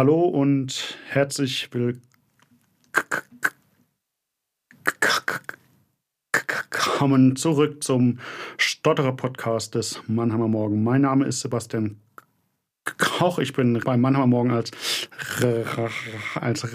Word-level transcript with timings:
Hallo 0.00 0.22
und 0.22 0.96
herzlich 1.10 1.68
willkommen 6.32 7.36
zurück 7.36 7.84
zum 7.84 8.18
Stotterer-Podcast 8.56 9.74
des 9.74 10.00
Mannheimer 10.06 10.48
Morgen. 10.48 10.82
Mein 10.82 11.02
Name 11.02 11.26
ist 11.26 11.40
Sebastian 11.40 12.00
Koch. 12.98 13.38
Ich 13.38 13.52
bin 13.52 13.80
bei 13.84 13.96
Mannheimer 13.96 14.26
Morgen 14.26 14.50
als, 14.50 14.70
als 16.34 16.68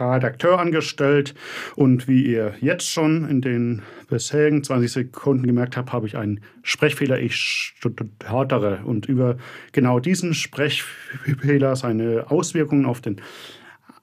Redakteur 0.00 0.58
angestellt. 0.58 1.34
Und 1.76 2.08
wie 2.08 2.24
ihr 2.24 2.54
jetzt 2.60 2.90
schon 2.90 3.28
in 3.28 3.40
den 3.40 3.82
bisherigen 4.08 4.62
20 4.64 4.90
Sekunden 4.90 5.46
gemerkt 5.46 5.76
habt, 5.76 5.92
habe 5.92 6.06
ich 6.06 6.16
einen 6.16 6.40
Sprechfehler. 6.62 7.18
Ich 7.18 7.36
stottere. 7.36 8.80
Und 8.84 9.06
über 9.06 9.36
genau 9.72 10.00
diesen 10.00 10.34
Sprechfehler, 10.34 11.76
seine 11.76 12.30
Auswirkungen 12.30 12.86
auf 12.86 13.00
den 13.00 13.20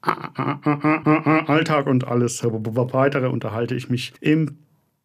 Alltag 0.02 1.86
und 1.86 2.06
alles 2.06 2.44
weitere 2.44 3.26
unterhalte 3.26 3.74
ich 3.74 3.88
mich 3.88 4.12
im 4.20 4.58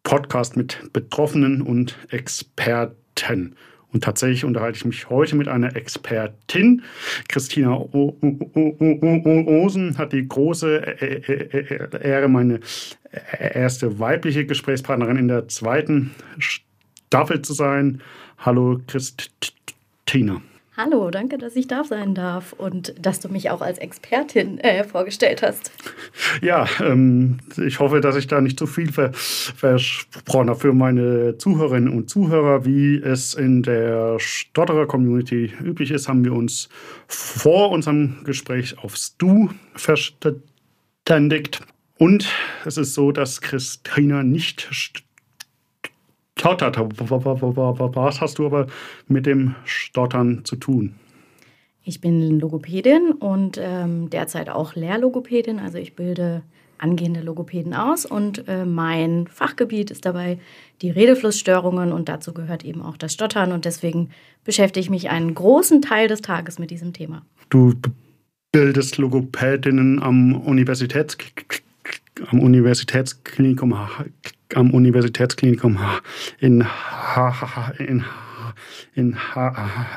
Podcast 0.04 0.56
mit 0.56 0.92
Betroffenen 0.92 1.62
und 1.62 1.96
Experten. 2.10 3.56
Und 3.92 4.04
tatsächlich 4.04 4.44
unterhalte 4.44 4.78
ich 4.78 4.84
mich 4.84 5.10
heute 5.10 5.36
mit 5.36 5.48
einer 5.48 5.76
Expertin. 5.76 6.82
Christina 7.28 7.76
Osen 7.76 9.98
hat 9.98 10.12
die 10.12 10.26
große 10.26 10.78
Ehre, 12.02 12.28
meine 12.28 12.60
erste 13.38 13.98
weibliche 13.98 14.46
Gesprächspartnerin 14.46 15.18
in 15.18 15.28
der 15.28 15.48
zweiten 15.48 16.12
Staffel 16.38 17.42
zu 17.42 17.52
sein. 17.52 18.00
Hallo 18.38 18.80
Christina. 18.86 20.40
Hallo, 20.74 21.10
danke, 21.10 21.36
dass 21.36 21.54
ich 21.54 21.66
da 21.66 21.84
sein 21.84 22.14
darf 22.14 22.54
und 22.54 22.94
dass 22.98 23.20
du 23.20 23.28
mich 23.28 23.50
auch 23.50 23.60
als 23.60 23.76
Expertin 23.76 24.56
äh, 24.58 24.84
vorgestellt 24.84 25.42
hast. 25.42 25.70
Ja, 26.40 26.66
ähm, 26.80 27.40
ich 27.58 27.78
hoffe, 27.78 28.00
dass 28.00 28.16
ich 28.16 28.26
da 28.26 28.40
nicht 28.40 28.58
zu 28.58 28.66
viel 28.66 28.90
ver 28.90 29.12
versprochen 29.12 30.48
habe 30.48 30.58
für 30.58 30.72
meine 30.72 31.36
Zuhörerinnen 31.36 31.92
und 31.92 32.08
Zuhörer. 32.08 32.64
Wie 32.64 32.96
es 32.96 33.34
in 33.34 33.62
der 33.62 34.18
Stotterer-Community 34.18 35.52
üblich 35.62 35.90
ist, 35.90 36.08
haben 36.08 36.24
wir 36.24 36.32
uns 36.32 36.70
vor 37.06 37.70
unserem 37.70 38.24
Gespräch 38.24 38.78
aufs 38.78 39.18
Du 39.18 39.50
verständigt. 39.74 41.60
Und 41.98 42.30
es 42.64 42.78
ist 42.78 42.94
so, 42.94 43.12
dass 43.12 43.42
Christina 43.42 44.22
nicht 44.22 44.68
stottert. 46.38 46.78
Was 46.78 48.20
hast 48.20 48.38
du 48.38 48.46
aber 48.46 48.66
mit 49.08 49.26
dem 49.26 49.54
Stottern 49.64 50.44
zu 50.44 50.56
tun? 50.56 50.94
Ich 51.84 52.00
bin 52.00 52.38
Logopädin 52.38 53.12
und 53.12 53.58
ähm, 53.60 54.08
derzeit 54.10 54.48
auch 54.48 54.74
Lehrlogopädin. 54.74 55.58
Also 55.58 55.78
ich 55.78 55.96
bilde 55.96 56.42
angehende 56.78 57.20
Logopäden 57.20 57.74
aus 57.74 58.04
und 58.04 58.46
äh, 58.48 58.64
mein 58.64 59.28
Fachgebiet 59.28 59.90
ist 59.90 60.04
dabei 60.04 60.38
die 60.82 60.90
Redeflussstörungen 60.90 61.92
und 61.92 62.08
dazu 62.08 62.34
gehört 62.34 62.64
eben 62.64 62.82
auch 62.82 62.96
das 62.96 63.12
Stottern 63.12 63.52
und 63.52 63.64
deswegen 63.64 64.10
beschäftige 64.44 64.82
ich 64.82 64.90
mich 64.90 65.08
einen 65.08 65.32
großen 65.34 65.80
Teil 65.80 66.08
des 66.08 66.22
Tages 66.22 66.58
mit 66.58 66.70
diesem 66.70 66.92
Thema. 66.92 67.24
Du 67.50 67.74
bildest 68.50 68.98
Logopädinnen 68.98 70.02
am 70.02 70.34
Universitäts 70.34 71.16
am 72.30 72.40
Universitätsklinikum 72.40 73.74
am 74.54 74.70
Universitätsklinikum 74.70 75.78
in, 76.38 76.64
in, 77.78 78.04
in, 78.94 79.16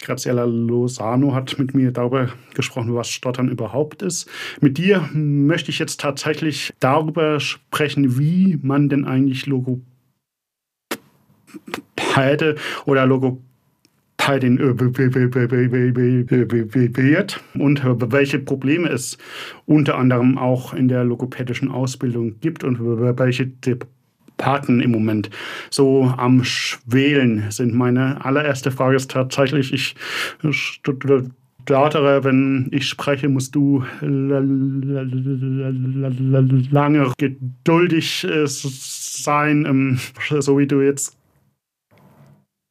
Graziella 0.00 0.44
Lozano 0.44 1.34
hat 1.34 1.58
mit 1.58 1.74
mir 1.74 1.92
darüber 1.92 2.30
gesprochen, 2.54 2.94
was 2.94 3.10
Stottern 3.10 3.48
überhaupt 3.48 4.02
ist. 4.02 4.30
Mit 4.60 4.78
dir 4.78 5.08
möchte 5.12 5.70
ich 5.70 5.78
jetzt 5.78 6.00
tatsächlich 6.00 6.72
darüber 6.80 7.40
sprechen, 7.40 8.18
wie 8.18 8.58
man 8.62 8.88
denn 8.88 9.04
eigentlich 9.04 9.46
Logopäde 9.46 9.84
oder 12.86 13.06
Logopäden 13.06 13.44
wird 16.96 17.40
und 17.54 17.84
welche 17.84 18.38
Probleme 18.38 18.88
es 18.88 19.18
unter 19.66 19.98
anderem 19.98 20.38
auch 20.38 20.72
in 20.72 20.88
der 20.88 21.04
logopädischen 21.04 21.70
Ausbildung 21.70 22.40
gibt 22.40 22.64
und 22.64 22.78
welche 22.80 23.60
Paten 24.36 24.80
im 24.80 24.90
Moment 24.90 25.30
so 25.70 26.12
am 26.16 26.44
Schwelen 26.44 27.50
sind. 27.50 27.74
Meine 27.74 28.24
allererste 28.24 28.70
Frage 28.70 28.96
ist 28.96 29.10
tatsächlich, 29.10 29.72
ich 29.72 29.94
stottere, 30.50 32.24
wenn 32.24 32.68
ich 32.72 32.88
spreche, 32.88 33.28
musst 33.28 33.54
du 33.54 33.84
lange 36.70 37.12
geduldig 37.16 38.26
sein, 38.44 40.00
so 40.40 40.58
wie 40.58 40.66
du 40.66 40.80
jetzt 40.82 41.16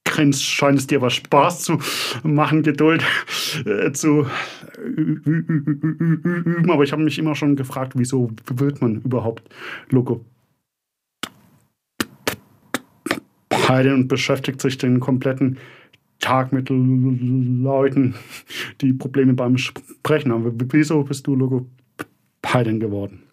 grinst, 0.05 0.43
scheint 0.43 0.77
es 0.77 0.85
dir 0.85 0.99
aber 0.99 1.09
Spaß 1.09 1.63
zu 1.63 1.79
machen, 2.21 2.61
Geduld 2.61 3.03
zu 3.93 4.27
üben. 4.85 6.69
Aber 6.69 6.83
ich 6.83 6.91
habe 6.91 7.01
mich 7.03 7.17
immer 7.17 7.33
schon 7.33 7.55
gefragt, 7.55 7.93
wieso 7.95 8.29
wird 8.53 8.79
man 8.81 9.01
überhaupt 9.01 9.41
Logo 9.89 10.23
Heide 13.67 13.93
und 13.93 14.07
beschäftigt 14.07 14.61
sich 14.61 14.77
den 14.77 14.99
kompletten 14.99 15.57
Tag 16.19 16.53
mit 16.53 16.69
Leuten, 16.69 18.15
die 18.81 18.93
Probleme 18.93 19.33
beim 19.33 19.57
Sprechen 19.57 20.31
haben. 20.31 20.57
Wieso 20.71 21.03
bist 21.03 21.27
du 21.27 21.35
Logopädin 21.35 22.79
geworden? 22.79 23.23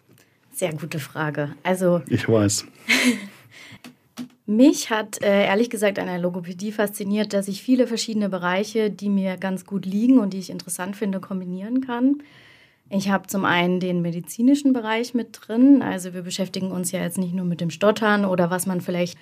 Sehr 0.51 0.73
gute 0.73 0.99
Frage. 0.99 1.55
Also 1.63 2.01
ich 2.07 2.27
weiß. 2.27 2.65
Mich 4.45 4.89
hat 4.89 5.21
äh, 5.21 5.45
ehrlich 5.45 5.69
gesagt 5.69 5.97
an 5.97 6.07
der 6.07 6.19
Logopädie 6.19 6.73
fasziniert, 6.73 7.31
dass 7.31 7.47
ich 7.47 7.61
viele 7.61 7.87
verschiedene 7.87 8.27
Bereiche, 8.27 8.91
die 8.91 9.07
mir 9.07 9.37
ganz 9.37 9.65
gut 9.65 9.85
liegen 9.85 10.19
und 10.19 10.33
die 10.33 10.39
ich 10.39 10.49
interessant 10.49 10.97
finde, 10.97 11.21
kombinieren 11.21 11.79
kann. 11.79 12.21
Ich 12.89 13.09
habe 13.09 13.27
zum 13.27 13.45
einen 13.45 13.79
den 13.79 14.01
medizinischen 14.01 14.73
Bereich 14.73 15.13
mit 15.13 15.39
drin. 15.41 15.81
Also 15.81 16.13
wir 16.13 16.23
beschäftigen 16.23 16.71
uns 16.71 16.91
ja 16.91 17.01
jetzt 17.01 17.17
nicht 17.17 17.33
nur 17.33 17.45
mit 17.45 17.61
dem 17.61 17.69
Stottern 17.69 18.25
oder 18.25 18.49
was 18.49 18.65
man 18.65 18.81
vielleicht 18.81 19.17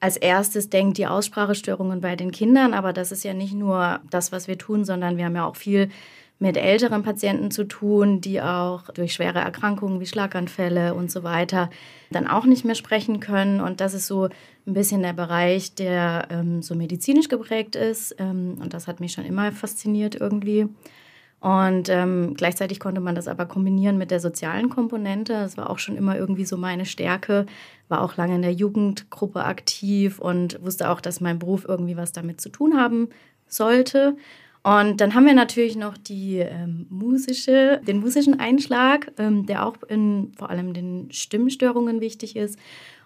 als 0.00 0.16
erstes 0.16 0.68
denkt 0.68 0.98
die 0.98 1.06
Aussprachestörungen 1.06 2.00
bei 2.00 2.16
den 2.16 2.30
Kindern, 2.30 2.74
aber 2.74 2.92
das 2.92 3.12
ist 3.12 3.24
ja 3.24 3.34
nicht 3.34 3.54
nur 3.54 4.00
das, 4.10 4.32
was 4.32 4.48
wir 4.48 4.58
tun, 4.58 4.84
sondern 4.84 5.16
wir 5.16 5.24
haben 5.24 5.36
ja 5.36 5.46
auch 5.46 5.56
viel 5.56 5.90
mit 6.38 6.56
älteren 6.58 7.02
Patienten 7.02 7.50
zu 7.50 7.64
tun, 7.64 8.20
die 8.20 8.42
auch 8.42 8.90
durch 8.90 9.14
schwere 9.14 9.38
Erkrankungen 9.38 10.00
wie 10.00 10.06
Schlaganfälle 10.06 10.94
und 10.94 11.10
so 11.10 11.22
weiter 11.22 11.70
dann 12.10 12.26
auch 12.26 12.44
nicht 12.44 12.64
mehr 12.64 12.74
sprechen 12.74 13.20
können. 13.20 13.60
Und 13.60 13.80
das 13.80 13.94
ist 13.94 14.06
so 14.06 14.28
ein 14.66 14.74
bisschen 14.74 15.02
der 15.02 15.14
Bereich, 15.14 15.74
der 15.74 16.28
ähm, 16.30 16.60
so 16.60 16.74
medizinisch 16.74 17.28
geprägt 17.28 17.74
ist. 17.74 18.14
Ähm, 18.18 18.58
und 18.60 18.74
das 18.74 18.86
hat 18.86 19.00
mich 19.00 19.12
schon 19.12 19.24
immer 19.24 19.50
fasziniert 19.50 20.14
irgendwie. 20.14 20.68
Und 21.40 21.88
ähm, 21.88 22.34
gleichzeitig 22.34 22.80
konnte 22.80 23.00
man 23.00 23.14
das 23.14 23.28
aber 23.28 23.46
kombinieren 23.46 23.98
mit 23.98 24.10
der 24.10 24.20
sozialen 24.20 24.68
Komponente. 24.68 25.34
Das 25.34 25.56
war 25.56 25.70
auch 25.70 25.78
schon 25.78 25.96
immer 25.96 26.16
irgendwie 26.16 26.44
so 26.44 26.56
meine 26.56 26.86
Stärke. 26.86 27.46
War 27.88 28.02
auch 28.02 28.16
lange 28.16 28.36
in 28.36 28.42
der 28.42 28.52
Jugendgruppe 28.52 29.44
aktiv 29.44 30.18
und 30.18 30.62
wusste 30.62 30.90
auch, 30.90 31.00
dass 31.00 31.20
mein 31.20 31.38
Beruf 31.38 31.64
irgendwie 31.68 31.96
was 31.96 32.12
damit 32.12 32.40
zu 32.40 32.48
tun 32.48 32.76
haben 32.76 33.08
sollte. 33.48 34.16
Und 34.66 35.00
dann 35.00 35.14
haben 35.14 35.26
wir 35.26 35.34
natürlich 35.34 35.76
noch 35.76 35.96
die 35.96 36.38
ähm, 36.38 36.86
musische, 36.90 37.80
den 37.86 38.00
musischen 38.00 38.40
Einschlag, 38.40 39.12
ähm, 39.16 39.46
der 39.46 39.64
auch 39.64 39.76
in 39.88 40.32
vor 40.36 40.50
allem 40.50 40.74
den 40.74 41.08
Stimmstörungen 41.12 42.00
wichtig 42.00 42.34
ist. 42.34 42.58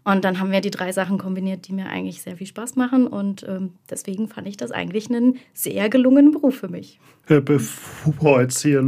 Und 0.03 0.25
dann 0.25 0.41
haben 0.41 0.51
wir 0.53 0.63
die 0.63 0.71
drei 0.71 0.93
Sachen 0.93 1.19
kombiniert, 1.19 1.69
die 1.69 1.75
mir 1.75 1.91
eigentlich 1.91 2.23
sehr 2.23 2.39
viel 2.39 2.47
Spaß 2.47 2.77
machen. 2.77 3.07
Und 3.07 3.45
ähm, 3.47 3.75
deswegen 3.91 4.29
fand 4.29 4.49
ich 4.49 4.57
das 4.57 4.71
eigentlich 4.71 5.11
einen 5.11 5.39
sehr 5.53 5.91
gelungenen 5.91 6.31
Beruf 6.31 6.57
für 6.57 6.69
mich. 6.69 6.99
Bevor 7.27 8.41
jetzt 8.41 8.63
hier 8.63 8.81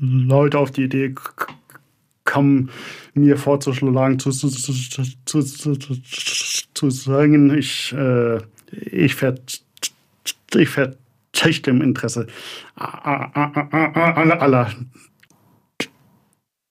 Leute 0.00 0.58
auf 0.58 0.70
die 0.72 0.82
Idee 0.82 1.14
kommen, 2.26 2.68
mir 3.14 3.38
vorzuschlagen, 3.38 4.18
zu, 4.18 4.30
zu, 4.30 4.50
zu, 4.50 4.74
zu, 6.74 6.90
sagen, 6.90 7.56
ich, 7.56 7.94
äh, 7.94 8.36
ich, 8.72 9.14
vert, 9.14 9.62
ich 10.54 10.68
verzichte 10.68 11.70
im 11.70 11.80
Interesse 11.80 12.26
aller, 12.74 14.42
aller 14.42 14.70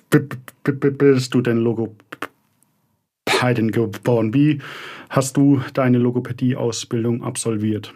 bist 0.10 1.34
du 1.34 1.42
denn 1.42 1.58
Logopädin 1.58 2.26
geworden? 3.72 4.34
Wie 4.34 4.62
hast 5.10 5.38
du 5.38 5.62
deine 5.74 5.98
Logopädie-Ausbildung 5.98 7.24
absolviert? 7.24 7.94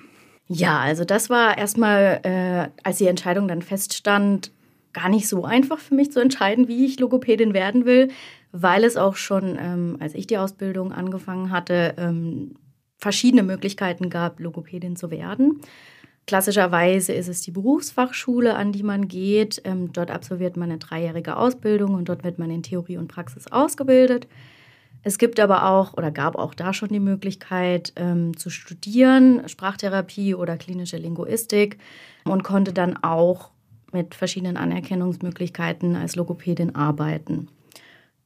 Ja, 0.47 0.79
also 0.79 1.05
das 1.05 1.29
war 1.29 1.57
erstmal, 1.57 2.19
äh, 2.23 2.69
als 2.83 2.97
die 2.97 3.07
Entscheidung 3.07 3.47
dann 3.47 3.61
feststand, 3.61 4.51
gar 4.93 5.09
nicht 5.09 5.27
so 5.27 5.45
einfach 5.45 5.79
für 5.79 5.95
mich 5.95 6.11
zu 6.11 6.19
entscheiden, 6.19 6.67
wie 6.67 6.85
ich 6.85 6.99
Logopädin 6.99 7.53
werden 7.53 7.85
will, 7.85 8.09
weil 8.51 8.83
es 8.83 8.97
auch 8.97 9.15
schon, 9.15 9.57
ähm, 9.59 9.97
als 9.99 10.13
ich 10.13 10.27
die 10.27 10.37
Ausbildung 10.37 10.91
angefangen 10.91 11.51
hatte, 11.51 11.93
ähm, 11.97 12.55
verschiedene 12.97 13.43
Möglichkeiten 13.43 14.09
gab, 14.09 14.39
Logopädin 14.39 14.95
zu 14.95 15.09
werden. 15.09 15.61
Klassischerweise 16.27 17.13
ist 17.13 17.29
es 17.29 17.41
die 17.41 17.51
Berufsfachschule, 17.51 18.55
an 18.55 18.71
die 18.71 18.83
man 18.83 19.07
geht. 19.07 19.61
Ähm, 19.65 19.91
dort 19.91 20.11
absolviert 20.11 20.55
man 20.55 20.69
eine 20.69 20.79
dreijährige 20.79 21.35
Ausbildung 21.35 21.95
und 21.95 22.09
dort 22.09 22.23
wird 22.23 22.37
man 22.37 22.51
in 22.51 22.61
Theorie 22.61 22.97
und 22.97 23.07
Praxis 23.07 23.47
ausgebildet. 23.47 24.27
Es 25.03 25.17
gibt 25.17 25.39
aber 25.39 25.67
auch 25.67 25.93
oder 25.93 26.11
gab 26.11 26.35
auch 26.35 26.53
da 26.53 26.73
schon 26.73 26.89
die 26.89 26.99
Möglichkeit 26.99 27.93
ähm, 27.95 28.37
zu 28.37 28.49
studieren, 28.49 29.47
Sprachtherapie 29.47 30.35
oder 30.35 30.57
klinische 30.57 30.97
Linguistik 30.97 31.79
und 32.23 32.43
konnte 32.43 32.71
dann 32.71 32.97
auch 33.03 33.49
mit 33.91 34.15
verschiedenen 34.15 34.57
Anerkennungsmöglichkeiten 34.57 35.95
als 35.95 36.15
Logopädin 36.15 36.75
arbeiten. 36.75 37.47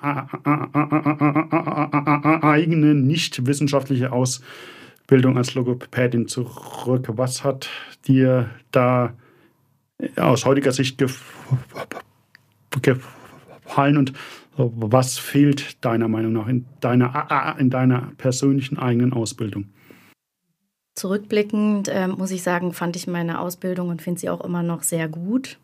eigene 2.44 2.94
nicht 2.94 3.44
wissenschaftliche 3.46 4.12
Ausbildung 4.12 5.36
als 5.36 5.54
Logopädin 5.54 6.28
zurück? 6.28 7.08
Was 7.08 7.42
hat 7.42 7.68
dir 8.06 8.50
da 8.70 9.14
aus 10.16 10.44
heutiger 10.44 10.72
Sicht 10.72 10.98
gefallen 12.82 13.96
und 13.96 14.12
was 14.56 15.18
fehlt 15.18 15.84
deiner 15.84 16.08
Meinung 16.08 16.32
nach 16.32 16.46
in 16.46 16.66
deiner, 16.80 17.56
in 17.58 17.70
deiner 17.70 18.12
persönlichen 18.18 18.78
eigenen 18.78 19.12
Ausbildung? 19.12 19.66
Zurückblickend 20.94 21.88
äh, 21.88 22.08
muss 22.08 22.30
ich 22.30 22.42
sagen, 22.42 22.72
fand 22.74 22.96
ich 22.96 23.06
meine 23.06 23.40
Ausbildung 23.40 23.88
und 23.88 24.02
finde 24.02 24.20
sie 24.20 24.28
auch 24.28 24.42
immer 24.42 24.62
noch 24.62 24.82
sehr 24.82 25.08
gut. 25.08 25.58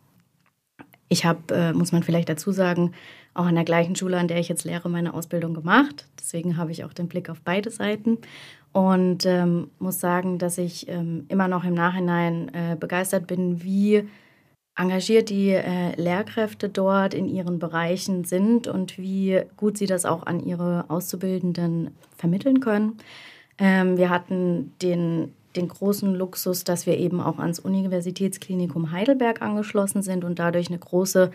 Ich 1.07 1.25
habe, 1.25 1.53
äh, 1.53 1.73
muss 1.73 1.91
man 1.91 2.03
vielleicht 2.03 2.29
dazu 2.29 2.51
sagen, 2.51 2.93
auch 3.35 3.45
an 3.45 3.55
der 3.55 3.63
gleichen 3.63 3.95
Schule, 3.95 4.17
an 4.17 4.27
der 4.27 4.39
ich 4.39 4.49
jetzt 4.49 4.65
lehre, 4.65 4.89
meine 4.89 5.13
Ausbildung 5.13 5.53
gemacht. 5.53 6.07
Deswegen 6.19 6.57
habe 6.57 6.71
ich 6.71 6.83
auch 6.83 6.93
den 6.93 7.07
Blick 7.07 7.29
auf 7.29 7.41
beide 7.41 7.69
Seiten 7.69 8.17
und 8.71 9.25
ähm, 9.25 9.69
muss 9.79 9.99
sagen, 9.99 10.39
dass 10.39 10.57
ich 10.57 10.87
ähm, 10.87 11.25
immer 11.29 11.47
noch 11.47 11.63
im 11.63 11.73
Nachhinein 11.73 12.51
äh, 12.53 12.75
begeistert 12.75 13.27
bin, 13.27 13.63
wie 13.63 14.07
engagiert 14.79 15.29
die 15.29 15.49
äh, 15.49 15.93
Lehrkräfte 15.95 16.69
dort 16.69 17.13
in 17.13 17.27
ihren 17.27 17.59
Bereichen 17.59 18.23
sind 18.23 18.67
und 18.67 18.97
wie 18.97 19.41
gut 19.57 19.77
sie 19.77 19.87
das 19.87 20.05
auch 20.05 20.25
an 20.25 20.39
ihre 20.39 20.85
Auszubildenden 20.87 21.91
vermitteln 22.15 22.61
können. 22.61 22.97
Ähm, 23.57 23.97
wir 23.97 24.09
hatten 24.09 24.73
den, 24.81 25.33
den 25.55 25.67
großen 25.67 26.15
Luxus, 26.15 26.63
dass 26.63 26.85
wir 26.85 26.97
eben 26.97 27.19
auch 27.19 27.39
ans 27.39 27.59
Universitätsklinikum 27.59 28.91
Heidelberg 28.91 29.41
angeschlossen 29.41 30.01
sind 30.01 30.23
und 30.23 30.39
dadurch 30.39 30.69
eine 30.69 30.79
große 30.79 31.31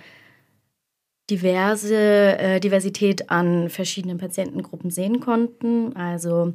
diverse 1.30 2.38
äh, 2.38 2.60
Diversität 2.60 3.30
an 3.30 3.68
verschiedenen 3.68 4.18
Patientengruppen 4.18 4.90
sehen 4.90 5.20
konnten. 5.20 5.94
Also 5.96 6.54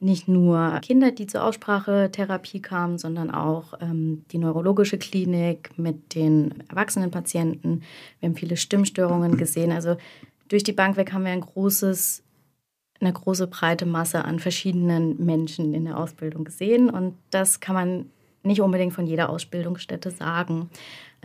nicht 0.00 0.28
nur 0.28 0.80
Kinder, 0.82 1.10
die 1.12 1.26
zur 1.26 1.44
Aussprachetherapie 1.44 2.60
kamen, 2.60 2.98
sondern 2.98 3.30
auch 3.30 3.74
ähm, 3.80 4.24
die 4.30 4.38
neurologische 4.38 4.98
Klinik 4.98 5.70
mit 5.78 6.14
den 6.14 6.62
erwachsenen 6.68 7.10
Patienten. 7.10 7.82
Wir 8.20 8.28
haben 8.28 8.36
viele 8.36 8.56
Stimmstörungen 8.56 9.36
gesehen. 9.38 9.72
Also 9.72 9.96
durch 10.48 10.62
die 10.62 10.72
Bank 10.72 10.96
weg 10.96 11.12
haben 11.12 11.24
wir 11.24 11.32
ein 11.32 11.40
großes, 11.40 12.22
eine 13.00 13.12
große 13.12 13.46
breite 13.46 13.86
Masse 13.86 14.24
an 14.24 14.40
verschiedenen 14.40 15.24
Menschen 15.24 15.74
in 15.74 15.84
der 15.84 15.98
Ausbildung 15.98 16.44
gesehen. 16.44 16.90
Und 16.90 17.14
das 17.30 17.60
kann 17.60 17.74
man 17.74 18.10
nicht 18.42 18.60
unbedingt 18.60 18.92
von 18.92 19.06
jeder 19.06 19.30
Ausbildungsstätte 19.30 20.10
sagen. 20.10 20.68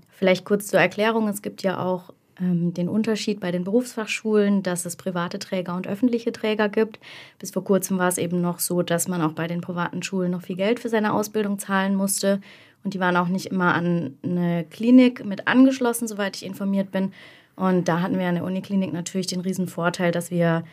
Vielleicht 0.10 0.46
kurz 0.46 0.67
zur 0.67 0.79
Erklärung. 0.79 1.27
Es 1.27 1.41
gibt 1.41 1.63
ja 1.63 1.84
auch 1.84 2.13
den 2.39 2.88
Unterschied 2.88 3.39
bei 3.39 3.51
den 3.51 3.63
Berufsfachschulen, 3.63 4.63
dass 4.63 4.86
es 4.86 4.96
private 4.96 5.39
Träger 5.39 5.75
und 5.75 5.88
öffentliche 5.88 6.31
Träger 6.31 6.69
gibt. 6.69 7.00
Bis 7.38 7.51
vor 7.51 7.63
kurzem 7.63 7.98
war 7.98 8.08
es 8.08 8.17
eben 8.17 8.41
noch 8.41 8.60
so, 8.60 8.81
dass 8.81 9.08
man 9.08 9.22
auch 9.22 9.34
bei 9.34 9.48
den 9.48 9.62
privaten 9.62 10.01
Schulen 10.03 10.31
noch 10.31 10.41
viel 10.41 10.55
Geld 10.55 10.79
für 10.79 10.89
seine 10.89 11.13
Ausbildung 11.13 11.60
zahlen 11.60 11.96
musste. 11.96 12.39
Und 12.84 12.93
die 12.93 13.00
waren 13.00 13.17
auch 13.17 13.27
nicht 13.27 13.48
immer 13.48 13.74
an 13.74 14.17
eine 14.24 14.65
Klinik 14.69 15.25
mit 15.25 15.48
angeschlossen, 15.48 16.08
soweit 16.08 16.38
ich 16.38 16.46
informiert 16.46 16.91
bin. 16.91 17.12
Und 17.55 17.89
da 17.89 18.00
hatten 18.00 18.17
wir 18.17 18.27
an 18.27 18.36
der 18.36 18.46
Uniklinik 18.46 18.93
natürlich 18.93 19.27
den 19.27 19.41
riesen 19.41 19.67
Vorteil, 19.67 20.12
dass 20.13 20.31
wir 20.31 20.63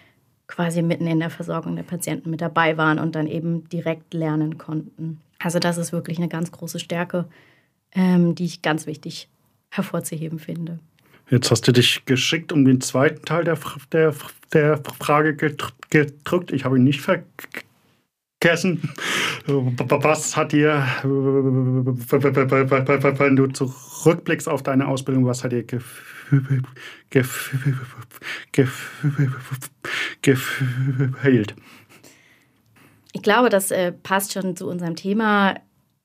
quasi 0.47 0.83
mitten 0.83 1.09
in 1.09 1.19
der 1.19 1.31
Versorgung 1.31 1.75
der 1.75 1.83
Patienten 1.83 2.31
mit 2.31 2.41
dabei 2.41 2.77
waren 2.77 3.01
und 3.01 3.17
dann 3.17 3.27
eben 3.27 3.69
direkt 3.69 4.15
lernen 4.15 4.57
konnten. 4.59 5.21
Also 5.41 5.59
das 5.59 5.79
ist 5.79 5.93
wirklich 5.93 6.19
eine 6.19 6.29
ganz 6.29 6.53
große 6.53 6.79
Stärke, 6.79 7.27
ähm, 7.93 8.37
die 8.37 8.45
ich 8.45 8.63
ganz 8.63 8.87
wichtig 8.87 9.29
hervorzuheben 9.71 10.39
finde. 10.39 10.79
Jetzt 11.29 11.51
hast 11.51 11.67
du 11.67 11.73
dich 11.73 12.05
geschickt 12.05 12.53
um 12.53 12.65
den 12.65 12.81
zweiten 12.81 13.25
Teil 13.25 13.43
der, 13.45 13.59
der, 13.93 14.15
der 14.53 14.81
Frage 15.01 15.35
gedrückt. 15.35 16.53
Ich 16.53 16.65
habe 16.65 16.77
ihn 16.77 16.85
nicht 16.85 17.01
vergessen. 17.01 18.93
Was 19.47 20.37
hat 20.37 20.53
dir, 20.53 20.87
wenn 23.19 23.37
du 23.37 23.49
zurückblickst 23.49 24.49
auf 24.49 24.63
deine 24.63 24.87
Ausbildung, 24.87 25.27
was 25.27 25.43
hat 25.43 25.51
dir 25.51 25.65
gefehlt? 25.65 26.65
Ich 33.13 33.23
glaube, 33.23 33.49
das 33.49 33.71
äh, 33.71 33.93
passt 33.93 34.35
schon 34.35 34.57
zu 34.57 34.69
unserem 34.69 34.95
Thema 34.95 35.55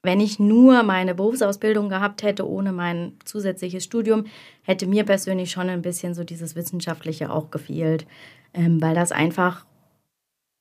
wenn 0.03 0.19
ich 0.19 0.39
nur 0.39 0.83
meine 0.83 1.13
Berufsausbildung 1.13 1.89
gehabt 1.89 2.23
hätte, 2.23 2.47
ohne 2.47 2.71
mein 2.71 3.13
zusätzliches 3.23 3.83
Studium, 3.83 4.25
hätte 4.63 4.87
mir 4.87 5.03
persönlich 5.03 5.51
schon 5.51 5.69
ein 5.69 5.81
bisschen 5.81 6.13
so 6.13 6.23
dieses 6.23 6.55
Wissenschaftliche 6.55 7.31
auch 7.31 7.51
gefehlt, 7.51 8.07
ähm, 8.53 8.81
weil 8.81 8.95
das 8.95 9.11
einfach 9.11 9.65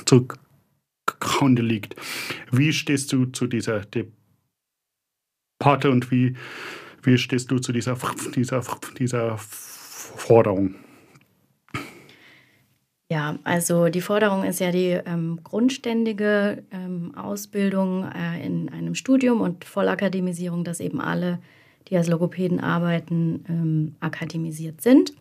zu 0.04 0.28
Grunde 1.24 1.62
liegt. 1.62 1.96
Wie 2.52 2.74
stehst 2.74 3.14
du 3.14 3.26
zu 3.26 3.48
dieser 3.48 3.82
Debatte 3.82 4.12
und 5.90 6.12
wie, 6.12 6.36
wie 7.02 7.18
stehst 7.18 7.50
du 7.50 7.60
zu 7.60 7.72
dieser, 7.72 7.98
dieser, 8.36 8.62
dieser 9.00 9.38
Forderung? 9.38 10.76
Ja, 13.10 13.38
also 13.44 13.90
die 13.90 14.02
Forderung 14.02 14.44
ist 14.44 14.60
ja 14.60 14.72
die 14.72 15.00
ähm, 15.06 15.40
grundständige 15.44 16.64
ähm, 16.72 17.14
Ausbildung 17.16 18.10
äh, 18.12 18.46
in 18.46 18.70
einem 18.70 18.96
Studium 18.96 19.42
und 19.42 19.66
Vollakademisierung, 19.66 20.64
dass 20.64 20.80
eben 20.80 21.00
alle, 21.00 21.40
die 21.90 21.98
als 21.98 22.08
Logopäden 22.08 22.60
arbeiten, 22.60 23.46
ähm, 23.48 23.96
akademisiert 24.00 24.82
sind. 24.82 25.14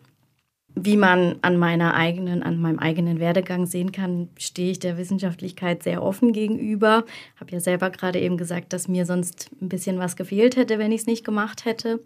Wie 0.75 0.97
man 0.97 1.35
an 1.43 1.57
meiner 1.57 1.93
eigenen, 1.93 2.41
an 2.41 2.59
meinem 2.59 2.79
eigenen 2.79 3.19
Werdegang 3.19 3.67
sehen 3.67 3.91
kann, 3.91 4.29
stehe 4.39 4.71
ich 4.71 4.79
der 4.79 4.97
Wissenschaftlichkeit 4.97 5.83
sehr 5.83 6.01
offen 6.01 6.33
gegenüber. 6.33 7.05
Habe 7.39 7.51
ja 7.51 7.59
selber 7.59 7.91
gerade 7.91 8.19
eben 8.19 8.37
gesagt, 8.37 8.73
dass 8.73 8.87
mir 8.87 9.05
sonst 9.05 9.51
ein 9.61 9.69
bisschen 9.69 9.99
was 9.99 10.15
gefehlt 10.15 10.55
hätte, 10.55 10.79
wenn 10.79 10.91
ich 10.91 11.01
es 11.01 11.07
nicht 11.07 11.23
gemacht 11.23 11.65
hätte. 11.65 11.99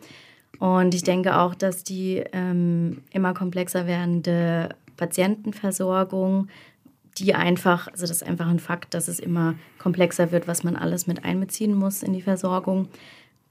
Und 0.60 0.94
ich 0.94 1.04
denke 1.04 1.38
auch, 1.38 1.56
dass 1.56 1.84
die 1.84 2.24
ähm, 2.34 3.04
immer 3.12 3.34
komplexer 3.34 3.88
werdende 3.88 4.70
Patientenversorgung, 4.98 6.50
die 7.18 7.36
einfach, 7.36 7.88
also 7.88 8.04
das 8.04 8.18
ist 8.18 8.24
einfach 8.24 8.48
ein 8.48 8.60
Fakt, 8.60 8.94
dass 8.94 9.08
es 9.08 9.20
immer 9.20 9.56
komplexer 9.78 10.32
wird, 10.32 10.48
was 10.48 10.64
man 10.64 10.76
alles 10.76 11.08
mit 11.08 11.24
einbeziehen 11.24 11.74
muss 11.74 12.04
in 12.04 12.14
die 12.14 12.22
Versorgung, 12.22 12.90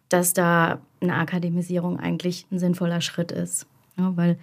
dass 0.08 0.35
da 0.35 0.80
eine 1.00 1.14
Akademisierung 1.14 1.99
eigentlich 1.99 2.46
ein 2.52 2.58
sinnvoller 2.58 3.00
Schritt 3.00 3.32
ist. 3.32 3.66
Ja, 3.99 4.12
weil 4.16 4.37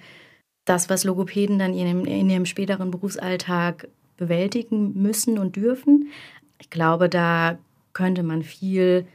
das, 0.65 0.89
was 0.89 1.03
Logopäden 1.03 1.59
dann 1.59 1.73
in 1.73 1.87
ihrem, 1.87 2.05
in 2.05 2.29
ihrem 2.29 2.45
späteren 2.45 2.91
Berufsalltag 2.91 3.87
bewältigen 4.17 5.01
müssen 5.01 5.37
und 5.37 5.55
dürfen, 5.55 6.09
ich 6.59 6.69
glaube, 6.69 7.09
da 7.09 7.57
könnte 7.93 8.23
man 8.23 8.43
viel 8.43 9.05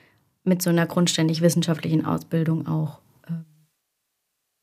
mit 0.45 0.61
so 0.63 0.71
einer 0.71 0.87
grundständig 0.87 1.41
wissenschaftlichen 1.41 2.05
Ausbildung 2.05 2.67
auch 2.67 3.01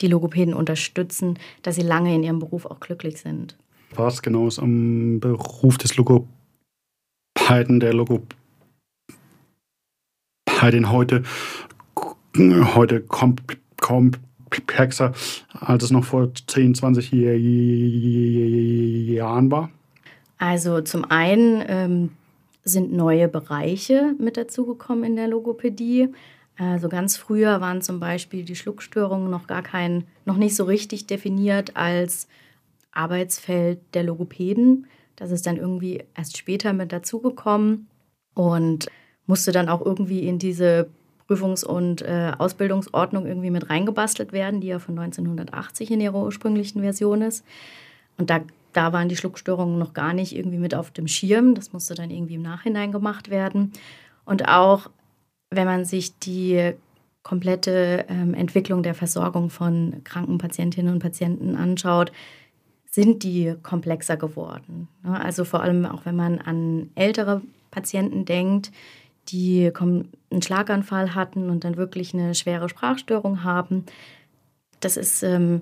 die 0.01 0.07
Logopäden 0.07 0.53
unterstützen, 0.53 1.39
dass 1.61 1.75
sie 1.75 1.81
lange 1.81 2.13
in 2.13 2.23
ihrem 2.23 2.39
Beruf 2.39 2.65
auch 2.65 2.79
glücklich 2.79 3.21
sind. 3.21 3.57
Was 3.91 4.21
genau 4.21 4.47
ist 4.47 4.59
am 4.59 5.19
Beruf 5.19 5.77
des 5.77 5.95
Logopäden, 5.95 7.79
der 7.79 7.93
Logopädin 7.93 8.29
heute, 10.91 11.23
heute 12.37 13.01
komplexer, 14.55 15.13
als 15.59 15.83
es 15.83 15.91
noch 15.91 16.05
vor 16.05 16.29
10, 16.33 16.75
20 16.75 17.12
Jahren 19.13 19.51
war? 19.51 19.69
Also 20.38 20.81
zum 20.81 21.05
einen 21.05 21.63
ähm, 21.67 22.09
sind 22.63 22.93
neue 22.93 23.27
Bereiche 23.27 24.15
mit 24.19 24.38
dazugekommen 24.38 25.03
in 25.03 25.15
der 25.15 25.27
Logopädie. 25.27 26.09
Also 26.57 26.89
ganz 26.89 27.17
früher 27.17 27.62
waren 27.62 27.81
zum 27.81 28.00
Beispiel 28.00 28.43
die 28.43 28.55
Schluckstörungen 28.55 29.29
noch 29.29 29.47
gar 29.47 29.62
kein, 29.62 30.05
noch 30.25 30.38
nicht 30.38 30.55
so 30.55 30.63
richtig 30.63 31.05
definiert 31.07 31.75
als 31.75 32.27
Arbeitsfeld 32.91 33.79
der 33.93 34.03
Logopäden. 34.03 34.88
Das 35.15 35.31
ist 35.31 35.45
dann 35.45 35.57
irgendwie 35.57 36.03
erst 36.15 36.38
später 36.38 36.74
mit 36.74 36.91
dazugekommen 36.91 37.88
und 38.33 38.88
musste 39.27 39.51
dann 39.51 39.69
auch 39.69 39.85
irgendwie 39.85 40.27
in 40.27 40.39
diese 40.39 40.89
Prüfungs- 41.27 41.63
und 41.63 42.01
äh, 42.01 42.32
Ausbildungsordnung 42.38 43.25
irgendwie 43.25 43.50
mit 43.50 43.70
reingebastelt 43.70 44.32
werden, 44.32 44.62
die 44.62 44.67
ja 44.67 44.79
von 44.79 44.98
1980 44.98 45.91
in 45.91 46.01
ihrer 46.01 46.22
ursprünglichen 46.22 46.82
Version 46.82 47.22
ist. 47.22 47.44
Und 48.17 48.29
da, 48.29 48.41
da 48.74 48.94
waren 48.94 49.10
die 49.10 49.15
Schluckstörungen 49.15 49.79
noch 49.79 49.94
gar 49.94 50.13
nicht 50.13 50.36
irgendwie 50.36 50.58
mit 50.58 50.75
auf 50.75 50.91
dem 50.91 51.08
Schirm. 51.08 51.55
Das 51.55 51.74
musste 51.74 51.96
dann 51.96 52.12
irgendwie 52.12 52.36
im 52.36 52.41
Nachhinein 52.41 52.91
gemacht 52.91 53.29
werden. 53.29 53.74
Und 54.25 54.48
auch 54.48 54.89
wenn 55.50 55.65
man 55.65 55.86
sich 55.86 56.17
die 56.20 56.74
komplette 57.24 58.05
ähm, 58.08 58.34
Entwicklung 58.36 58.84
der 58.84 58.94
Versorgung 58.94 59.50
von 59.50 60.01
kranken 60.03 60.38
Patientinnen 60.38 60.94
und 60.94 61.00
Patienten 61.00 61.55
anschaut, 61.55 62.12
sind 62.89 63.24
die 63.24 63.55
komplexer 63.63 64.15
geworden. 64.15 64.88
Ja, 65.03 65.13
also 65.15 65.44
vor 65.44 65.62
allem 65.62 65.86
auch 65.86 66.05
wenn 66.05 66.15
man 66.15 66.39
an 66.39 66.91
ältere 66.96 67.41
Patienten 67.72 68.25
denkt, 68.25 68.72
die 69.29 69.72
einen 69.79 70.41
Schlaganfall 70.41 71.15
hatten 71.15 71.50
und 71.50 71.63
dann 71.63 71.77
wirklich 71.77 72.13
eine 72.13 72.36
schwere 72.36 72.70
Sprachstörung 72.70 73.44
haben. 73.44 73.86
Das 74.79 74.98
ist 74.98 75.24
ähm, 75.24 75.62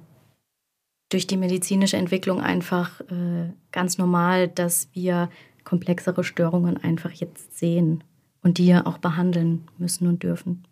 durch 1.10 1.28
die 1.28 1.38
medizinische 1.38 1.98
Entwicklung 1.98 2.42
einfach 2.42 3.02
äh, 3.02 3.52
ganz 3.72 3.98
normal, 3.98 4.48
dass 4.48 4.90
wir 4.94 5.30
komplexere 5.64 6.24
Störungen 6.24 6.78
einfach 6.78 7.12
jetzt 7.12 7.58
sehen 7.58 8.04
und 8.42 8.58
die 8.58 8.68
ja 8.68 8.86
auch 8.86 8.98
behandeln 8.98 9.64
müssen 9.78 10.08
und 10.08 10.24
dürfen. 10.24 10.66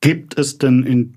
Gibt 0.00 0.38
es 0.38 0.58
denn 0.58 0.82
in 0.82 1.14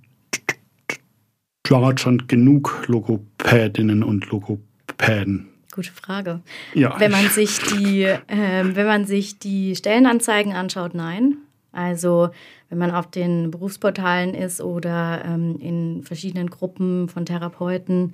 Deutschland 1.63 2.27
genug 2.27 2.86
Logopädinnen 2.88 4.03
und 4.03 4.29
Logopäden? 4.29 5.50
Gute 5.79 5.93
Frage. 5.93 6.41
Ja. 6.74 7.00
Wenn 7.00 7.09
man 7.09 7.29
sich 7.29 7.57
die, 7.57 8.03
äh, 8.03 8.17
wenn 8.27 8.86
man 8.86 9.05
sich 9.05 9.39
die 9.39 9.77
Stellenanzeigen 9.77 10.51
anschaut, 10.51 10.93
nein. 10.93 11.38
Also 11.71 12.31
wenn 12.67 12.79
man 12.79 12.91
auf 12.91 13.09
den 13.09 13.50
Berufsportalen 13.50 14.33
ist 14.33 14.59
oder 14.59 15.24
ähm, 15.24 15.57
in 15.62 16.03
verschiedenen 16.03 16.50
Gruppen 16.50 17.07
von 17.07 17.25
Therapeuten, 17.25 18.13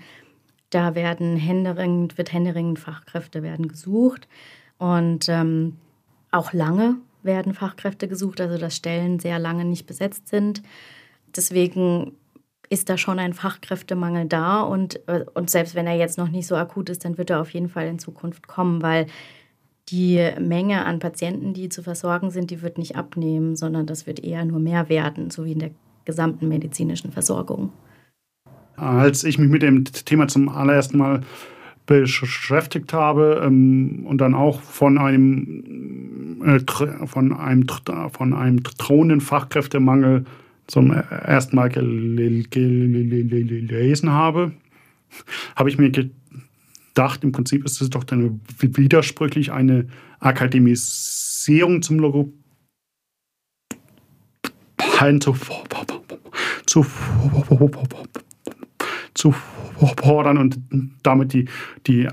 da 0.70 0.94
werden 0.94 1.38
händeringend, 1.38 2.20
wird 2.20 2.32
händeringend 2.32 2.78
Fachkräfte 2.78 3.42
werden 3.42 3.68
gesucht. 3.68 4.28
Und 4.78 5.28
ähm, 5.28 5.78
auch 6.30 6.54
lange 6.54 6.98
werden 7.24 7.56
Fachkräfte 7.56 8.08
gesucht, 8.08 8.42
also 8.42 8.60
dass 8.60 8.76
Stellen 8.76 9.18
sehr 9.18 9.40
lange 9.40 9.66
nicht 9.66 9.88
besetzt 9.88 10.28
sind. 10.28 10.62
Deswegen 11.36 12.12
ist 12.70 12.90
da 12.90 12.98
schon 12.98 13.20
ein 13.20 13.34
Fachkräftemangel 13.34 14.26
da 14.26 14.62
und, 14.62 15.00
und 15.34 15.50
selbst 15.50 15.76
wenn 15.76 15.88
er 15.88 15.96
jetzt 15.96 16.18
noch 16.18 16.30
nicht 16.30 16.48
so 16.48 16.56
akut 16.56 16.90
ist, 16.90 17.06
dann 17.06 17.18
wird 17.18 17.30
er 17.30 17.42
auf 17.42 17.52
jeden 17.52 17.70
Fall 17.70 17.88
in 17.88 18.00
Zukunft 18.00 18.48
kommen, 18.48 18.82
weil 18.82 19.08
die 19.90 20.32
Menge 20.40 20.86
an 20.86 21.00
Patienten, 21.00 21.54
die 21.54 21.70
zu 21.70 21.84
versorgen 21.84 22.32
sind, 22.32 22.50
die 22.50 22.62
wird 22.62 22.78
nicht 22.78 22.96
abnehmen, 22.96 23.56
sondern 23.56 23.86
das 23.86 24.08
wird 24.08 24.24
eher 24.24 24.44
nur 24.46 24.60
mehr 24.60 24.90
werden, 24.90 25.30
so 25.30 25.46
wie 25.46 25.52
in 25.52 25.60
der 25.60 25.72
gesamten 26.06 26.48
medizinischen 26.48 27.12
Versorgung. 27.12 27.72
Als 28.78 29.24
ich 29.24 29.38
mich 29.38 29.50
mit 29.50 29.62
dem 29.62 29.86
Thema 29.86 30.28
zum 30.28 30.50
allerersten 30.50 30.98
Mal 30.98 31.22
beschäftigt 31.86 32.94
habe 32.94 33.42
ähm, 33.46 34.06
und 34.08 34.20
dann 34.20 34.34
auch 34.34 34.62
von 34.62 34.98
einem, 34.98 36.42
äh, 36.44 36.60
von 37.06 37.32
einem, 37.34 37.68
von 38.12 38.34
einem 38.34 38.64
drohenden 38.64 39.22
Fachkräftemangel 39.22 40.26
zum 40.68 40.92
ersten 40.92 41.56
Mal 41.56 41.70
gelesen 41.70 42.50
habe, 44.10 44.54
habe 45.56 45.70
ich 45.70 45.78
mir 45.78 45.92
gedacht, 45.92 47.24
im 47.24 47.32
Prinzip 47.32 47.64
ist 47.66 47.82
es 47.82 47.90
doch 47.90 48.04
dann 48.04 48.42
widersprüchlich 48.60 49.52
eine 49.52 49.88
Akademisierung 50.20 51.82
zum 51.82 52.00
zu, 56.66 56.86
zu 59.14 59.36
fordern 59.98 60.38
und 60.38 60.58
damit 61.04 61.34
die, 61.34 61.50
die 61.88 62.08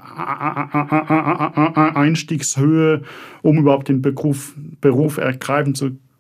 Einstiegshöhe, 1.95 3.03
um 3.43 3.59
überhaupt 3.59 3.89
den 3.89 4.03
Beruf, 4.03 4.55
Beruf 4.81 5.19
ergreifen 5.19 5.75
zu 5.75 5.91
können, 5.91 6.12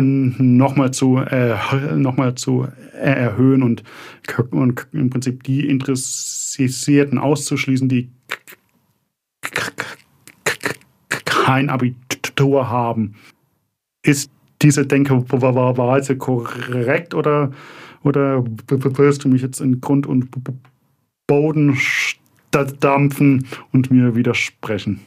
nochmal 0.00 0.92
zu, 0.92 1.18
äh, 1.18 1.56
noch 1.94 2.34
zu 2.34 2.68
erhöhen 2.92 3.62
und, 3.62 3.82
und 4.50 4.86
im 4.92 5.10
Prinzip 5.10 5.42
die 5.42 5.68
Interessierten 5.68 7.18
auszuschließen, 7.18 7.88
die 7.88 8.10
kein 11.24 11.70
Abitur 11.70 12.68
haben. 12.70 13.16
Ist 14.02 14.30
diese 14.62 14.86
Denkweise 14.86 16.16
korrekt 16.16 17.14
oder 17.14 17.52
oder 18.04 18.44
wirst 18.68 19.24
du 19.24 19.28
mich 19.28 19.42
jetzt 19.42 19.60
in 19.60 19.80
Grund 19.80 20.06
und 20.06 20.28
Boden 21.26 21.78
dampfen 22.80 23.46
und 23.72 23.90
mir 23.90 24.14
widersprechen? 24.14 25.00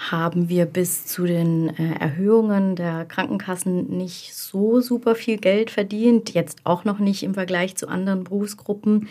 haben 0.00 0.48
wir 0.48 0.64
bis 0.64 1.04
zu 1.04 1.26
den 1.26 1.68
äh, 1.76 1.94
Erhöhungen 2.00 2.74
der 2.74 3.04
Krankenkassen 3.04 3.98
nicht 3.98 4.34
so 4.34 4.80
super 4.80 5.14
viel 5.14 5.36
Geld 5.36 5.70
verdient, 5.70 6.32
jetzt 6.32 6.60
auch 6.64 6.84
noch 6.84 6.98
nicht 6.98 7.22
im 7.22 7.34
Vergleich 7.34 7.76
zu 7.76 7.86
anderen 7.86 8.24
Berufsgruppen. 8.24 9.08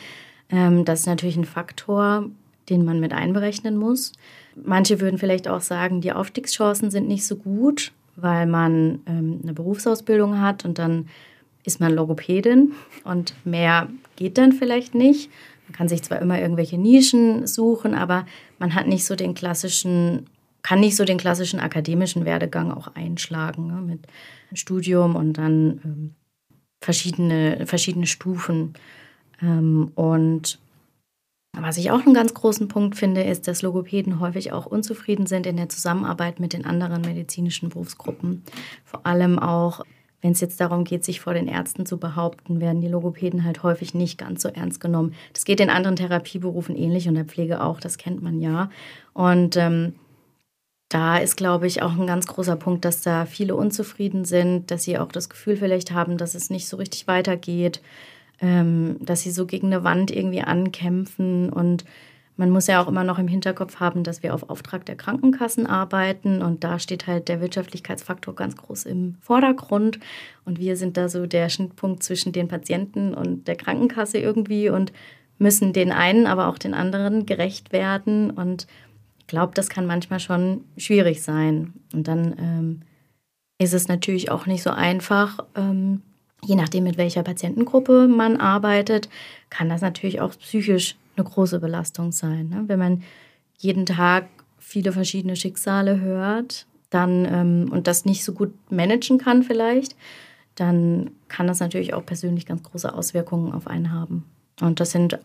Ähm, 0.50 0.86
das 0.86 1.02
ist 1.02 1.06
natürlich 1.06 1.38
ein 1.38 1.46
Faktor, 1.46 2.26
den 2.70 2.86
man 2.86 3.00
mit 3.00 3.14
einberechnen 3.14 3.78
muss. 3.78 4.14
Manche 4.56 5.00
würden 5.00 5.20
vielleicht 5.20 5.48
auch 5.48 5.62
sagen, 5.62 6.02
die 6.02 6.12
Aufstiegschancen 6.12 6.90
sind 6.90 7.08
nicht 7.08 7.26
so 7.26 7.36
gut, 7.36 7.92
weil 8.16 8.48
man 8.48 9.02
ähm, 9.06 9.42
eine 9.44 9.54
Berufsausbildung 9.54 10.42
hat 10.42 10.66
und 10.66 10.80
dann 10.80 11.08
ist 11.66 11.80
man 11.80 11.94
Logopädin 11.94 12.72
und 13.04 13.36
mehr 13.46 13.90
geht 14.16 14.40
dann 14.40 14.54
vielleicht 14.54 14.96
nicht. 14.96 15.30
Man 15.68 15.76
kann 15.76 15.88
sich 15.88 16.02
zwar 16.02 16.20
immer 16.20 16.42
irgendwelche 16.42 16.80
Nischen 16.80 17.46
suchen, 17.46 17.94
aber 17.94 18.26
man 18.58 18.74
hat 18.74 18.88
nicht 18.88 19.06
so 19.06 19.16
den 19.16 19.36
klassischen 19.36 20.26
kann 20.62 20.80
nicht 20.80 20.96
so 20.96 21.06
den 21.06 21.18
klassischen 21.18 21.60
akademischen 21.60 22.26
Werdegang 22.26 22.72
auch 22.72 22.96
einschlagen 22.96 23.68
ne, 23.68 23.82
mit 23.82 24.08
Studium 24.54 25.16
und 25.16 25.34
dann 25.34 25.82
ähm, 25.84 26.16
verschiedene, 26.82 27.66
verschiedene 27.66 28.08
Stufen. 28.08 28.74
Ähm, 29.42 29.92
und 29.96 30.60
was 31.54 31.78
ich 31.78 31.92
auch 31.92 32.06
einen 32.06 32.14
ganz 32.14 32.34
großen 32.34 32.68
Punkt 32.68 32.96
finde, 32.96 33.24
ist, 33.24 33.48
dass 33.48 33.62
Logopäden 33.62 34.20
häufig 34.20 34.52
auch 34.52 34.66
unzufrieden 34.66 35.26
sind 35.26 35.46
in 35.46 35.58
der 35.58 35.70
Zusammenarbeit 35.70 36.40
mit 36.40 36.54
den 36.54 36.66
anderen 36.66 37.02
medizinischen 37.02 37.70
Berufsgruppen. 37.70 38.44
Vor 38.86 39.06
allem 39.06 39.40
auch, 39.40 39.84
wenn 40.22 40.34
es 40.34 40.42
jetzt 40.42 40.62
darum 40.62 40.84
geht, 40.84 41.04
sich 41.04 41.22
vor 41.22 41.34
den 41.34 41.48
Ärzten 41.48 41.86
zu 41.86 41.98
behaupten, 41.98 42.62
werden 42.62 42.82
die 42.82 42.88
Logopäden 42.88 43.44
halt 43.44 43.64
häufig 43.64 43.94
nicht 43.94 44.18
ganz 44.18 44.44
so 44.44 44.50
ernst 44.50 44.80
genommen. 44.80 45.16
Das 45.34 45.46
geht 45.46 45.60
in 45.60 45.70
anderen 45.70 45.96
Therapieberufen 45.96 46.76
ähnlich 46.76 47.08
und 47.08 47.16
der 47.16 47.26
Pflege 47.26 47.64
auch, 47.64 47.80
das 47.80 47.98
kennt 47.98 48.22
man 48.22 48.40
ja. 48.40 48.70
Und 49.14 49.58
ähm, 49.58 49.96
da 50.90 51.20
ist, 51.20 51.38
glaube 51.38 51.68
ich, 51.68 51.84
auch 51.84 51.98
ein 51.98 52.08
ganz 52.08 52.26
großer 52.26 52.56
Punkt, 52.56 52.84
dass 52.84 53.02
da 53.02 53.26
viele 53.26 53.56
unzufrieden 53.56 54.26
sind, 54.26 54.72
dass 54.72 54.84
sie 54.84 54.98
auch 54.98 55.12
das 55.12 55.30
Gefühl 55.30 55.56
vielleicht 55.56 55.92
haben, 55.92 56.18
dass 56.18 56.34
es 56.34 56.50
nicht 56.50 56.68
so 56.68 56.78
richtig 56.78 57.08
weitergeht, 57.08 57.82
ähm, 58.42 58.98
dass 59.00 59.22
sie 59.22 59.30
so 59.30 59.46
gegen 59.46 59.68
eine 59.68 59.84
Wand 59.84 60.10
irgendwie 60.10 60.42
ankämpfen. 60.42 61.52
Und 61.52 61.86
man 62.38 62.50
muss 62.50 62.66
ja 62.66 62.82
auch 62.82 62.88
immer 62.88 63.04
noch 63.04 63.20
im 63.20 63.28
Hinterkopf 63.28 63.80
haben, 63.80 64.04
dass 64.04 64.24
wir 64.24 64.34
auf 64.34 64.50
Auftrag 64.50 64.84
der 64.88 64.96
Krankenkassen 64.96 65.68
arbeiten. 65.68 66.42
Und 66.42 66.64
da 66.64 66.80
steht 66.80 67.06
halt 67.06 67.28
der 67.28 67.40
Wirtschaftlichkeitsfaktor 67.40 68.34
ganz 68.34 68.56
groß 68.56 68.86
im 68.86 69.16
Vordergrund. 69.22 70.00
Und 70.44 70.58
wir 70.58 70.76
sind 70.76 70.98
da 70.98 71.08
so 71.08 71.28
der 71.28 71.50
Schnittpunkt 71.50 72.02
zwischen 72.02 72.32
den 72.32 72.48
Patienten 72.48 73.14
und 73.14 73.48
der 73.48 73.58
Krankenkasse 73.58 74.18
irgendwie 74.18 74.70
und 74.70 74.92
müssen 75.38 75.72
den 75.72 75.92
einen, 75.92 76.26
aber 76.26 76.48
auch 76.48 76.58
den 76.58 76.74
anderen 76.74 77.28
gerecht 77.28 77.72
werden. 77.72 78.32
Und 78.32 78.66
glaube, 79.30 79.54
das 79.56 79.70
kann 79.70 79.86
manchmal 79.86 80.20
schon 80.20 80.66
schwierig 80.76 81.22
sein. 81.22 81.74
Und 81.94 82.08
dann 82.08 82.36
ähm, 82.38 82.82
ist 83.58 83.74
es 83.74 83.88
natürlich 83.88 84.30
auch 84.30 84.46
nicht 84.46 84.64
so 84.64 84.72
einfach, 84.72 85.40
ähm, 85.56 86.02
je 86.44 86.56
nachdem, 86.56 86.84
mit 86.84 86.98
welcher 86.98 87.24
Patientengruppe 87.24 88.08
man 88.08 88.38
arbeitet, 88.38 89.10
kann 89.50 89.70
das 89.70 89.82
natürlich 89.82 90.20
auch 90.20 90.38
psychisch 90.38 90.98
eine 91.16 91.26
große 91.26 91.60
Belastung 91.60 92.12
sein. 92.12 92.50
Ne? 92.50 92.64
Wenn 92.68 92.80
man 92.80 93.04
jeden 93.58 93.86
Tag 93.86 94.28
viele 94.58 94.92
verschiedene 94.92 95.36
Schicksale 95.36 96.02
hört 96.02 96.66
dann, 96.90 97.26
ähm, 97.26 97.70
und 97.72 97.88
das 97.88 98.06
nicht 98.06 98.24
so 98.24 98.34
gut 98.34 98.54
managen 98.72 99.20
kann 99.20 99.44
vielleicht, 99.44 99.96
dann 100.56 101.12
kann 101.28 101.48
das 101.48 101.60
natürlich 101.60 101.94
auch 101.94 102.06
persönlich 102.06 102.46
ganz 102.46 102.64
große 102.64 102.94
Auswirkungen 102.94 103.54
auf 103.54 103.68
einen 103.68 103.92
haben. 103.92 104.26
Und 104.60 104.80
das 104.80 104.92
sind 104.92 105.20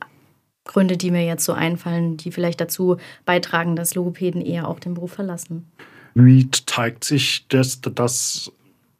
Gründe, 0.64 0.96
die 0.96 1.11
mir 1.11 1.24
jetzt 1.24 1.44
so 1.44 1.53
einfallen, 1.53 2.16
die 2.16 2.33
vielleicht 2.33 2.61
dazu 2.61 2.96
beitragen, 3.27 3.77
dass 3.77 3.94
Logopäden 3.94 4.40
eher 4.40 4.66
auch 4.66 4.81
den 4.81 4.94
Beruf 4.94 5.12
verlassen. 5.12 5.66
Wie 6.14 6.50
zeigt 6.50 7.05
sich 7.05 7.46
das, 7.48 7.81
dass 7.81 8.50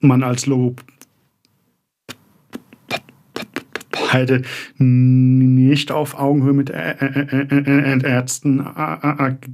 man 0.01 0.23
als 0.23 0.47
Logopäde 0.47 0.85
nicht 4.79 5.91
auf 5.91 6.19
Augenhöhe 6.19 6.53
mit 6.53 6.71
Ärzten 6.71 8.61
agiert? 8.61 9.49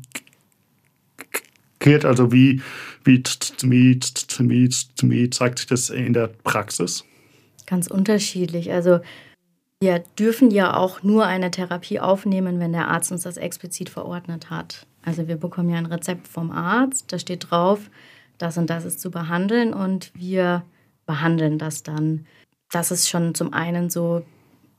Also 2.04 2.32
wie, 2.32 2.60
wie, 3.04 3.22
wie, 3.62 4.00
wie, 4.00 4.70
wie 5.02 5.30
zeigt 5.30 5.58
sich 5.58 5.68
das 5.68 5.90
in 5.90 6.12
der 6.12 6.28
Praxis? 6.28 7.04
Ganz 7.66 7.86
unterschiedlich. 7.86 8.72
Also 8.72 9.00
wir 9.80 10.04
dürfen 10.18 10.50
ja 10.50 10.76
auch 10.76 11.02
nur 11.02 11.24
eine 11.24 11.50
Therapie 11.50 12.00
aufnehmen, 12.00 12.60
wenn 12.60 12.72
der 12.72 12.88
Arzt 12.88 13.12
uns 13.12 13.22
das 13.22 13.38
explizit 13.38 13.88
verordnet 13.88 14.50
hat. 14.50 14.86
Also 15.02 15.26
wir 15.26 15.36
bekommen 15.36 15.70
ja 15.70 15.78
ein 15.78 15.86
Rezept 15.86 16.28
vom 16.28 16.50
Arzt, 16.50 17.10
da 17.12 17.18
steht 17.18 17.50
drauf, 17.50 17.90
das 18.36 18.58
und 18.58 18.68
das 18.68 18.84
ist 18.84 19.00
zu 19.00 19.10
behandeln 19.10 19.72
und 19.72 20.12
wir 20.14 20.64
behandeln 21.06 21.58
das 21.58 21.82
dann. 21.82 22.26
Das 22.70 22.90
ist 22.90 23.08
schon 23.08 23.34
zum 23.34 23.54
einen 23.54 23.88
so, 23.88 24.22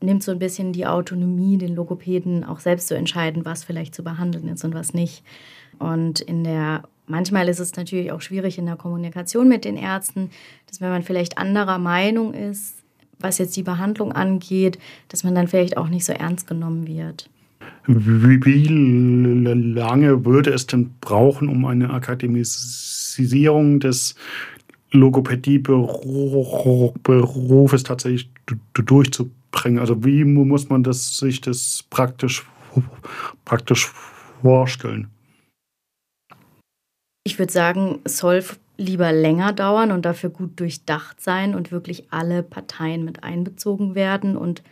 nimmt 0.00 0.22
so 0.22 0.30
ein 0.30 0.38
bisschen 0.38 0.72
die 0.72 0.86
Autonomie, 0.86 1.58
den 1.58 1.74
Logopäden 1.74 2.44
auch 2.44 2.60
selbst 2.60 2.86
zu 2.86 2.96
entscheiden, 2.96 3.44
was 3.44 3.64
vielleicht 3.64 3.96
zu 3.96 4.04
behandeln 4.04 4.46
ist 4.48 4.64
und 4.64 4.74
was 4.74 4.94
nicht. 4.94 5.24
Und 5.78 6.20
in 6.20 6.44
der 6.44 6.84
Manchmal 7.06 7.48
ist 7.48 7.58
es 7.58 7.74
natürlich 7.74 8.12
auch 8.12 8.20
schwierig 8.20 8.58
in 8.58 8.66
der 8.66 8.76
Kommunikation 8.76 9.48
mit 9.48 9.64
den 9.64 9.76
Ärzten, 9.76 10.30
dass 10.68 10.80
wenn 10.80 10.90
man 10.90 11.02
vielleicht 11.02 11.36
anderer 11.36 11.78
Meinung 11.78 12.32
ist, 12.32 12.81
was 13.22 13.38
jetzt 13.38 13.56
die 13.56 13.62
Behandlung 13.62 14.12
angeht, 14.12 14.78
dass 15.08 15.24
man 15.24 15.34
dann 15.34 15.48
vielleicht 15.48 15.76
auch 15.76 15.88
nicht 15.88 16.04
so 16.04 16.12
ernst 16.12 16.46
genommen 16.46 16.86
wird. 16.86 17.28
Wie, 17.86 18.66
lange 18.66 20.24
würde 20.24 20.50
es 20.50 20.66
denn 20.66 20.90
brauchen, 21.00 21.48
um 21.48 21.64
eine 21.64 21.90
Akademisierung 21.90 23.80
des 23.80 24.14
Logopädieberufes 24.92 27.82
tatsächlich 27.82 28.30
durchzubringen? 28.74 29.80
Also 29.80 30.04
wie 30.04 30.24
muss 30.24 30.68
man 30.68 30.84
das, 30.84 31.16
sich 31.16 31.40
das 31.40 31.84
praktisch, 31.90 32.46
praktisch 33.44 33.90
vorstellen? 34.42 35.08
Ich 37.24 37.38
würde 37.38 37.52
sagen, 37.52 38.00
es 38.04 38.18
soll 38.18 38.44
lieber 38.76 39.12
länger 39.12 39.52
dauern 39.52 39.92
und 39.92 40.04
dafür 40.04 40.30
gut 40.30 40.58
durchdacht 40.58 41.20
sein 41.20 41.54
und 41.54 41.72
wirklich 41.72 42.12
alle 42.12 42.42
Parteien 42.42 43.04
mit 43.04 43.22
einbezogen 43.22 43.94
werden 43.94 44.36
und 44.36 44.62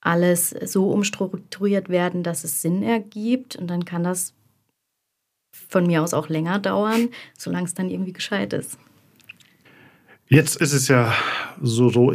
alles 0.00 0.50
so 0.50 0.90
umstrukturiert 0.90 1.88
werden, 1.88 2.22
dass 2.22 2.44
es 2.44 2.62
Sinn 2.62 2.82
ergibt. 2.82 3.56
Und 3.56 3.68
dann 3.68 3.84
kann 3.84 4.04
das 4.04 4.34
von 5.52 5.86
mir 5.86 6.02
aus 6.02 6.14
auch 6.14 6.28
länger 6.28 6.58
dauern, 6.58 7.08
solange 7.36 7.66
es 7.66 7.74
dann 7.74 7.90
irgendwie 7.90 8.12
gescheit 8.12 8.52
ist. 8.52 8.78
Jetzt 10.30 10.56
ist 10.60 10.74
es 10.74 10.88
ja 10.88 11.14
so, 11.60 11.88
so 11.88 12.14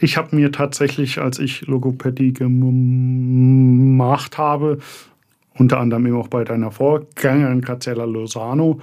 ich 0.00 0.16
habe 0.16 0.36
mir 0.36 0.52
tatsächlich, 0.52 1.18
als 1.18 1.40
ich 1.40 1.66
Logopädie 1.66 2.32
gemacht 2.32 2.78
habe, 4.38 4.78
unter 5.58 5.80
anderem 5.80 6.06
eben 6.06 6.16
auch 6.16 6.28
bei 6.28 6.44
deiner 6.44 6.70
Vorgängerin 6.70 7.62
Graziella 7.62 8.04
Lozano, 8.04 8.80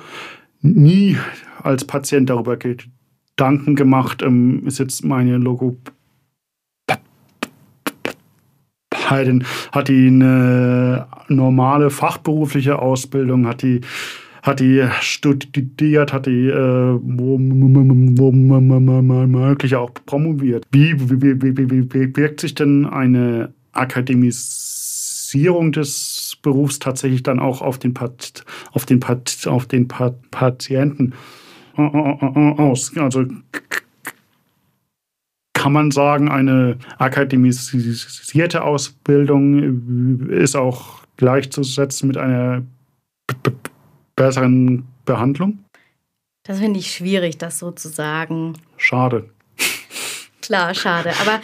nie 0.63 1.17
als 1.62 1.86
Patient 1.86 2.30
darüber 2.30 2.58
Gedanken 2.58 3.76
gemacht, 3.76 4.21
ähm, 4.23 4.65
ist 4.65 4.80
jetzt 4.80 5.06
meine 5.06 5.38
Logopädie 5.38 5.91
hat 9.71 9.89
die 9.89 10.08
eine 10.08 11.06
normale 11.28 11.89
fachberufliche 11.91 12.80
Ausbildung, 12.80 13.45
hat 13.47 13.62
die 13.62 13.82
hat 14.41 14.60
die 14.60 14.86
studiert, 14.99 16.12
hat 16.12 16.26
die 16.26 16.47
äh, 16.49 16.99
womöglich 18.12 19.76
auch 19.76 19.91
promoviert. 20.06 20.65
Wie, 20.71 20.99
wie, 20.99 21.41
wie, 21.41 21.93
wie, 21.93 22.15
wirkt 22.17 22.41
sich 22.41 22.54
denn 22.54 22.86
eine 22.86 23.54
Akademisierung 23.71 24.92
des 25.34 26.38
Berufs 26.41 26.80
tatsächlich 26.80 27.24
dann 27.24 27.39
auch 27.39 27.62
auf 27.62 27.80
den, 27.80 27.93
Pat, 27.93 28.43
auf 28.72 28.86
den, 28.86 29.00
Pat, 29.00 29.48
auf 29.48 29.65
den 29.65 29.88
Pat, 29.88 30.32
Patienten 30.32 31.13
aus? 31.76 32.96
Also 32.98 33.26
kann 35.54 35.72
man 35.72 35.91
sagen, 35.91 36.30
eine 36.30 36.78
akademisierte 36.98 38.63
Ausbildung 38.63 40.30
ist 40.30 40.56
auch 40.56 41.04
gleichzusetzen 41.17 42.08
mit 42.08 42.17
einer 42.17 42.63
besseren 44.15 44.86
Behandlung? 45.06 45.60
Das 46.43 46.60
finde 46.60 46.80
ich 46.80 46.91
schwierig, 46.91 47.38
das 47.38 47.60
so 47.60 47.72
zu 47.72 47.88
sagen. 47.88 48.54
Schade. 48.78 49.30
Klar, 50.41 50.76
schade. 50.76 51.13
Aber 51.22 51.39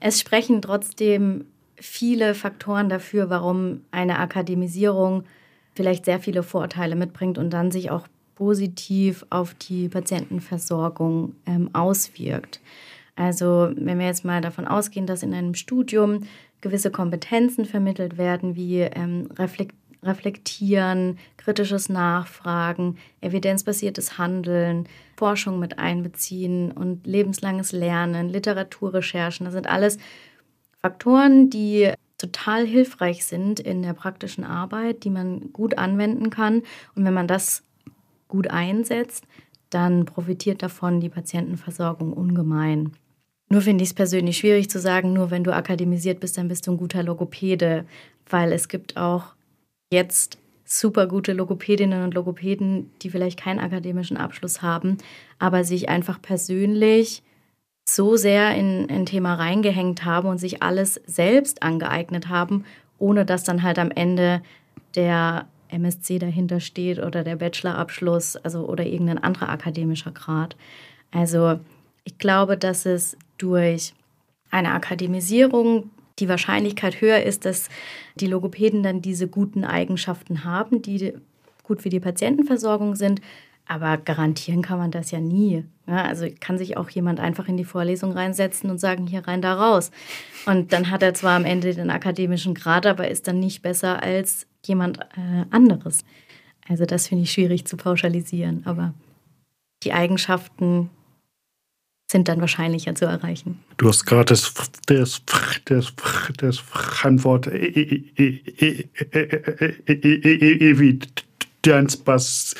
es 0.00 0.18
sprechen 0.18 0.60
trotzdem 0.60 1.44
viele 1.80 2.34
Faktoren 2.34 2.88
dafür, 2.88 3.30
warum 3.30 3.82
eine 3.90 4.18
Akademisierung 4.18 5.24
vielleicht 5.74 6.04
sehr 6.04 6.20
viele 6.20 6.42
Vorteile 6.42 6.96
mitbringt 6.96 7.38
und 7.38 7.50
dann 7.50 7.70
sich 7.70 7.90
auch 7.90 8.06
positiv 8.34 9.24
auf 9.30 9.54
die 9.54 9.88
Patientenversorgung 9.88 11.34
ähm, 11.46 11.70
auswirkt. 11.74 12.60
Also 13.16 13.70
wenn 13.76 13.98
wir 13.98 14.06
jetzt 14.06 14.24
mal 14.24 14.40
davon 14.40 14.66
ausgehen, 14.66 15.06
dass 15.06 15.22
in 15.22 15.34
einem 15.34 15.54
Studium 15.54 16.22
gewisse 16.60 16.90
Kompetenzen 16.90 17.64
vermittelt 17.64 18.18
werden, 18.18 18.56
wie 18.56 18.80
ähm, 18.80 19.28
Reflektieren, 20.02 21.18
kritisches 21.36 21.90
Nachfragen, 21.90 22.96
evidenzbasiertes 23.20 24.16
Handeln, 24.16 24.88
Forschung 25.16 25.58
mit 25.58 25.78
einbeziehen 25.78 26.72
und 26.72 27.06
lebenslanges 27.06 27.72
Lernen, 27.72 28.30
Literaturrecherchen, 28.30 29.44
das 29.44 29.52
sind 29.52 29.66
alles 29.68 29.98
Faktoren, 30.82 31.50
die 31.50 31.92
total 32.18 32.66
hilfreich 32.66 33.24
sind 33.24 33.60
in 33.60 33.82
der 33.82 33.94
praktischen 33.94 34.44
Arbeit, 34.44 35.04
die 35.04 35.10
man 35.10 35.52
gut 35.52 35.78
anwenden 35.78 36.30
kann. 36.30 36.62
Und 36.94 37.04
wenn 37.04 37.14
man 37.14 37.26
das 37.26 37.62
gut 38.28 38.48
einsetzt, 38.48 39.24
dann 39.70 40.04
profitiert 40.04 40.62
davon 40.62 41.00
die 41.00 41.08
Patientenversorgung 41.08 42.12
ungemein. 42.12 42.92
Nur 43.48 43.62
finde 43.62 43.82
ich 43.82 43.90
es 43.90 43.94
persönlich 43.94 44.38
schwierig 44.38 44.70
zu 44.70 44.78
sagen, 44.78 45.12
nur 45.12 45.30
wenn 45.30 45.44
du 45.44 45.54
akademisiert 45.54 46.20
bist, 46.20 46.38
dann 46.38 46.48
bist 46.48 46.66
du 46.66 46.72
ein 46.72 46.76
guter 46.76 47.02
Logopäde, 47.02 47.84
weil 48.28 48.52
es 48.52 48.68
gibt 48.68 48.96
auch 48.96 49.34
jetzt 49.92 50.38
super 50.64 51.08
gute 51.08 51.32
Logopädinnen 51.32 52.04
und 52.04 52.14
Logopäden, 52.14 52.92
die 53.02 53.10
vielleicht 53.10 53.40
keinen 53.40 53.58
akademischen 53.58 54.16
Abschluss 54.16 54.62
haben, 54.62 54.98
aber 55.40 55.64
sich 55.64 55.88
einfach 55.88 56.22
persönlich 56.22 57.24
so 57.94 58.16
sehr 58.16 58.54
in 58.54 58.88
ein 58.90 59.06
Thema 59.06 59.34
reingehängt 59.34 60.04
haben 60.04 60.28
und 60.28 60.38
sich 60.38 60.62
alles 60.62 61.00
selbst 61.06 61.62
angeeignet 61.62 62.28
haben, 62.28 62.64
ohne 62.98 63.24
dass 63.24 63.44
dann 63.44 63.62
halt 63.62 63.78
am 63.78 63.90
Ende 63.90 64.42
der 64.94 65.46
MSc 65.68 66.18
dahinter 66.18 66.60
steht 66.60 66.98
oder 66.98 67.24
der 67.24 67.36
Bachelorabschluss, 67.36 68.36
also 68.36 68.66
oder 68.66 68.84
irgendein 68.84 69.18
anderer 69.18 69.48
akademischer 69.48 70.10
Grad. 70.10 70.56
Also 71.10 71.60
ich 72.04 72.18
glaube, 72.18 72.56
dass 72.56 72.86
es 72.86 73.16
durch 73.38 73.94
eine 74.50 74.72
Akademisierung 74.72 75.90
die 76.18 76.28
Wahrscheinlichkeit 76.28 77.00
höher 77.00 77.22
ist, 77.22 77.44
dass 77.44 77.68
die 78.16 78.26
Logopäden 78.26 78.82
dann 78.82 79.00
diese 79.00 79.28
guten 79.28 79.64
Eigenschaften 79.64 80.44
haben, 80.44 80.82
die 80.82 81.14
gut 81.62 81.82
für 81.82 81.88
die 81.88 82.00
Patientenversorgung 82.00 82.94
sind. 82.96 83.20
Aber 83.70 83.98
garantieren 83.98 84.62
kann 84.62 84.78
man 84.78 84.90
das 84.90 85.12
ja 85.12 85.20
nie. 85.20 85.64
Ja, 85.86 86.02
also 86.02 86.26
kann 86.40 86.58
sich 86.58 86.76
auch 86.76 86.90
jemand 86.90 87.20
einfach 87.20 87.46
in 87.46 87.56
die 87.56 87.64
Vorlesung 87.64 88.10
reinsetzen 88.10 88.68
und 88.68 88.78
sagen, 88.78 89.06
hier 89.06 89.28
rein, 89.28 89.42
da 89.42 89.54
raus. 89.54 89.92
Und 90.44 90.72
dann 90.72 90.90
hat 90.90 91.04
er 91.04 91.14
zwar 91.14 91.36
am 91.36 91.44
Ende 91.44 91.72
den 91.72 91.88
akademischen 91.88 92.54
Grad, 92.54 92.84
aber 92.84 93.06
ist 93.06 93.28
dann 93.28 93.38
nicht 93.38 93.62
besser 93.62 94.02
als 94.02 94.48
jemand 94.66 94.98
äh, 94.98 95.44
anderes. 95.50 96.04
Also 96.68 96.84
das 96.84 97.06
finde 97.06 97.22
ich 97.22 97.30
schwierig 97.30 97.64
zu 97.64 97.76
pauschalisieren. 97.76 98.62
Aber 98.64 98.92
die 99.84 99.92
Eigenschaften 99.92 100.90
sind 102.10 102.26
dann 102.26 102.40
wahrscheinlicher 102.40 102.96
zu 102.96 103.04
erreichen. 103.04 103.60
Du 103.76 103.86
hast 103.86 104.04
gerade 104.04 104.24
das, 104.24 104.52
das, 104.86 105.22
das, 105.64 105.92
das 106.38 106.58
Fremdwort 106.58 107.46
Evidenzbasis 111.64 112.54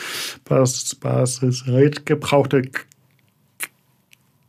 gebraucht. 2.06 2.56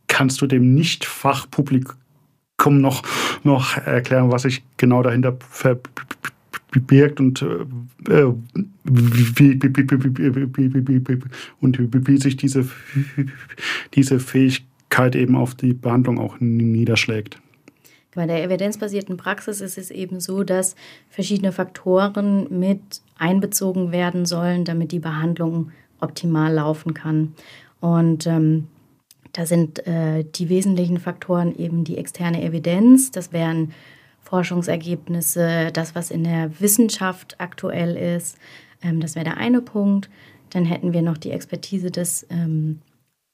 Kannst 0.08 0.42
du 0.42 0.46
dem 0.46 0.74
Nicht-Fachpublikum 0.74 2.80
noch, 2.80 3.02
noch 3.44 3.76
erklären, 3.78 4.30
was 4.30 4.42
sich 4.42 4.62
genau 4.76 5.02
dahinter 5.02 5.36
verbirgt 5.50 7.20
und, 7.20 7.42
äh, 7.42 8.26
wie, 8.84 9.58
und 11.60 12.08
wie 12.08 12.18
sich 12.18 12.36
diese, 12.36 12.68
diese 13.94 14.20
Fähigkeit 14.20 15.16
eben 15.16 15.36
auf 15.36 15.54
die 15.54 15.72
Behandlung 15.72 16.18
auch 16.18 16.40
niederschlägt. 16.40 17.38
Bei 18.14 18.26
der 18.26 18.44
evidenzbasierten 18.44 19.16
Praxis 19.16 19.62
ist 19.62 19.78
es 19.78 19.90
eben 19.90 20.20
so, 20.20 20.44
dass 20.44 20.76
verschiedene 21.08 21.50
Faktoren 21.50 22.46
mit 22.58 23.00
einbezogen 23.22 23.92
werden 23.92 24.26
sollen, 24.26 24.64
damit 24.64 24.92
die 24.92 24.98
Behandlung 24.98 25.70
optimal 26.00 26.52
laufen 26.52 26.92
kann. 26.92 27.34
Und 27.80 28.26
ähm, 28.26 28.68
da 29.32 29.46
sind 29.46 29.86
äh, 29.86 30.24
die 30.24 30.48
wesentlichen 30.48 30.98
Faktoren 30.98 31.56
eben 31.56 31.84
die 31.84 31.96
externe 31.96 32.42
Evidenz, 32.42 33.10
das 33.10 33.32
wären 33.32 33.72
Forschungsergebnisse, 34.20 35.70
das, 35.72 35.94
was 35.94 36.10
in 36.10 36.24
der 36.24 36.60
Wissenschaft 36.60 37.36
aktuell 37.38 37.96
ist. 37.96 38.38
Ähm, 38.82 39.00
das 39.00 39.14
wäre 39.14 39.24
der 39.24 39.36
eine 39.36 39.60
Punkt. 39.60 40.10
Dann 40.50 40.64
hätten 40.64 40.92
wir 40.92 41.02
noch 41.02 41.18
die 41.18 41.30
Expertise 41.30 41.90
des, 41.90 42.26
ähm, 42.30 42.80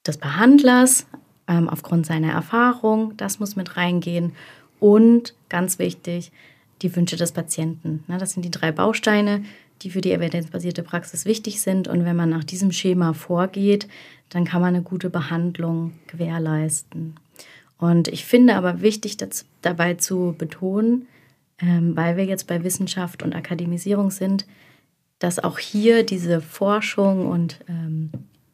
des 0.06 0.18
Behandlers, 0.18 1.06
ähm, 1.48 1.68
aufgrund 1.68 2.06
seiner 2.06 2.32
Erfahrung. 2.32 3.16
Das 3.16 3.40
muss 3.40 3.56
mit 3.56 3.76
reingehen. 3.76 4.32
Und 4.80 5.34
ganz 5.48 5.78
wichtig, 5.78 6.30
die 6.82 6.94
Wünsche 6.94 7.16
des 7.16 7.32
Patienten. 7.32 8.04
Ne, 8.06 8.18
das 8.18 8.32
sind 8.32 8.44
die 8.44 8.50
drei 8.50 8.70
Bausteine, 8.70 9.42
die 9.82 9.90
für 9.90 10.00
die 10.00 10.12
evidenzbasierte 10.12 10.82
Praxis 10.82 11.24
wichtig 11.24 11.60
sind. 11.60 11.88
Und 11.88 12.04
wenn 12.04 12.16
man 12.16 12.30
nach 12.30 12.44
diesem 12.44 12.72
Schema 12.72 13.12
vorgeht, 13.12 13.88
dann 14.28 14.44
kann 14.44 14.60
man 14.60 14.74
eine 14.74 14.82
gute 14.82 15.10
Behandlung 15.10 15.92
gewährleisten. 16.06 17.14
Und 17.78 18.08
ich 18.08 18.24
finde 18.24 18.56
aber 18.56 18.80
wichtig 18.80 19.16
das, 19.16 19.46
dabei 19.62 19.94
zu 19.94 20.34
betonen, 20.36 21.06
ähm, 21.60 21.96
weil 21.96 22.16
wir 22.16 22.24
jetzt 22.24 22.46
bei 22.46 22.64
Wissenschaft 22.64 23.22
und 23.22 23.34
Akademisierung 23.34 24.10
sind, 24.10 24.46
dass 25.18 25.38
auch 25.38 25.58
hier 25.58 26.04
diese 26.04 26.40
Forschung 26.40 27.26
und 27.26 27.60
ähm, 27.68 28.10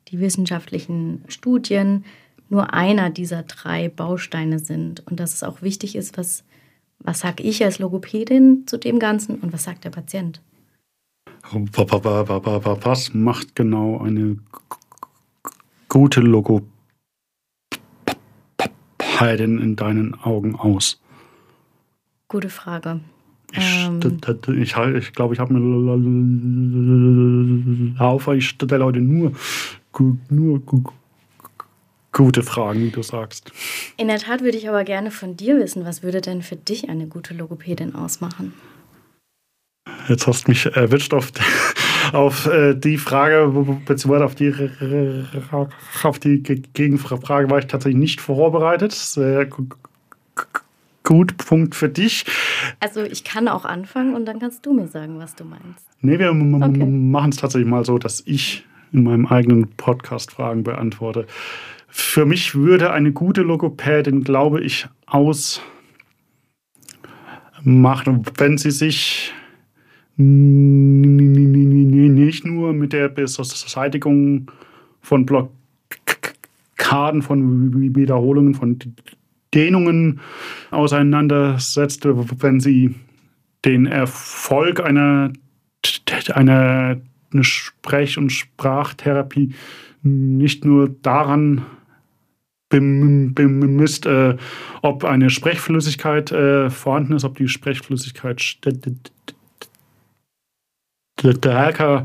die 0.09 0.21
wissenschaftlichen 0.21 1.25
Studien 1.29 2.05
nur 2.49 2.73
einer 2.73 3.11
dieser 3.11 3.43
drei 3.43 3.89
Bausteine 3.89 4.59
sind 4.59 5.07
und 5.07 5.19
dass 5.21 5.35
es 5.35 5.43
auch 5.43 5.63
wichtig 5.63 5.97
ist, 5.97 6.17
was, 6.17 6.45
was 6.99 7.21
sage 7.21 7.43
ich 7.43 7.65
als 7.65 7.79
Logopädin 7.79 8.67
zu 8.67 8.79
dem 8.79 8.99
Ganzen 8.99 9.37
und 9.37 9.53
was 9.53 9.65
sagt 9.65 9.85
der 9.85 9.91
Patient. 9.91 10.41
Was 11.53 13.15
macht 13.15 13.55
genau 13.55 14.01
eine 14.01 14.39
gute 15.89 16.21
Logopädin 16.21 16.69
in 19.59 19.77
deinen 19.77 20.15
Augen 20.15 20.57
aus? 20.57 21.01
Gute 22.29 22.49
Frage. 22.49 23.01
Ich, 23.53 23.87
ähm, 23.87 24.01
ich, 24.61 24.75
ich 24.77 25.13
glaube, 25.13 25.35
ich 25.35 25.41
habe 25.41 25.55
mir 25.55 25.61
auf, 28.01 28.27
ich 28.29 28.49
stelle 28.49 28.85
heute 28.85 29.01
nur, 29.01 29.33
nur 30.29 30.63
gute 32.11 32.43
Fragen, 32.43 32.83
wie 32.83 32.91
du 32.91 33.03
sagst. 33.03 33.53
In 33.97 34.09
der 34.09 34.19
Tat 34.19 34.43
würde 34.43 34.59
ich 34.59 34.69
aber 34.69 34.83
gerne 34.83 35.13
von 35.13 35.37
dir 35.37 35.57
wissen, 35.59 35.85
was 35.85 36.03
würde 36.03 36.21
denn 36.21 36.43
für 36.43 36.57
dich 36.57 36.89
eine 36.89 37.07
gute 37.07 37.35
Logopädin 37.35 37.95
ausmachen? 37.95 38.55
Jetzt 40.09 40.27
hast 40.27 40.47
du 40.47 40.51
mich 40.51 40.67
erwischt 40.67 41.15
auf, 41.15 41.33
auf 42.13 42.47
äh, 42.47 42.75
die 42.75 42.99
Frage, 42.99 43.49
beziehungsweise 43.85 44.25
auf 44.25 44.35
die, 44.35 44.53
auf 46.03 46.19
die 46.19 46.43
Gegenfrage 46.43 47.51
war 47.51 47.59
ich 47.59 47.67
tatsächlich 47.67 47.99
nicht 47.99 48.21
vorbereitet. 48.21 48.93
Sehr 48.93 49.49
gut, 51.05 51.37
Punkt 51.37 51.75
für 51.75 51.89
dich. 51.89 52.25
Also 52.81 53.03
ich 53.03 53.25
kann 53.25 53.49
auch 53.49 53.65
anfangen 53.65 54.15
und 54.15 54.27
dann 54.27 54.39
kannst 54.41 54.65
du 54.67 54.73
mir 54.73 54.89
sagen, 54.89 55.19
was 55.19 55.35
du 55.35 55.45
meinst. 55.45 55.87
Nee, 56.01 56.19
wir 56.19 56.31
okay. 56.31 56.85
machen 56.85 57.31
es 57.31 57.37
tatsächlich 57.37 57.69
mal 57.69 57.85
so, 57.85 57.99
dass 57.99 58.23
ich 58.27 58.65
in 58.93 59.03
meinem 59.05 59.27
eigenen 59.27 59.69
Podcast 59.77 60.33
Fragen 60.33 60.63
beantworte. 60.65 61.27
Für 61.89 62.27
mich 62.27 62.55
würde 62.55 62.93
eine 62.93 63.13
gute 63.13 63.43
Logopädin, 63.43 64.25
glaube 64.25 64.61
ich, 64.61 64.89
ausmachen, 65.07 65.63
wenn 68.37 68.59
sie 68.59 68.71
sich 68.71 69.33
nicht 70.17 71.65
nur 72.45 72.73
mit 72.73 72.93
der 72.93 73.09
Beseitigung 73.09 74.51
von 75.01 75.27
Blockaden, 75.27 77.23
von 77.23 77.95
Wiederholungen, 77.95 78.55
von 78.55 78.79
Dehnungen 79.55 80.21
auseinandersetzt, 80.71 82.05
wenn 82.05 82.61
sie 82.61 82.95
den 83.65 83.87
Erfolg 83.87 84.81
einer, 84.81 85.33
einer 86.33 87.01
Sprech- 87.41 88.19
und 88.19 88.31
Sprachtherapie 88.31 89.55
nicht 90.03 90.65
nur 90.65 90.89
daran 91.03 91.63
bemisst, 92.69 94.07
äh, 94.07 94.37
ob 94.83 95.05
eine 95.05 95.31
Sprechflüssigkeit 95.31 96.33
äh, 96.33 96.71
vorhanden 96.71 97.15
ist, 97.15 97.25
ob 97.25 97.37
die 97.37 97.49
Sprechflüssigkeit 97.49 98.59
stärker 101.33 102.05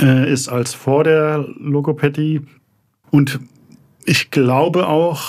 äh, 0.00 0.30
ist 0.32 0.48
als 0.48 0.74
vor 0.74 1.04
der 1.04 1.46
Logopädie. 1.58 2.40
Und 3.10 3.40
ich 4.04 4.30
glaube 4.30 4.86
auch, 4.88 5.22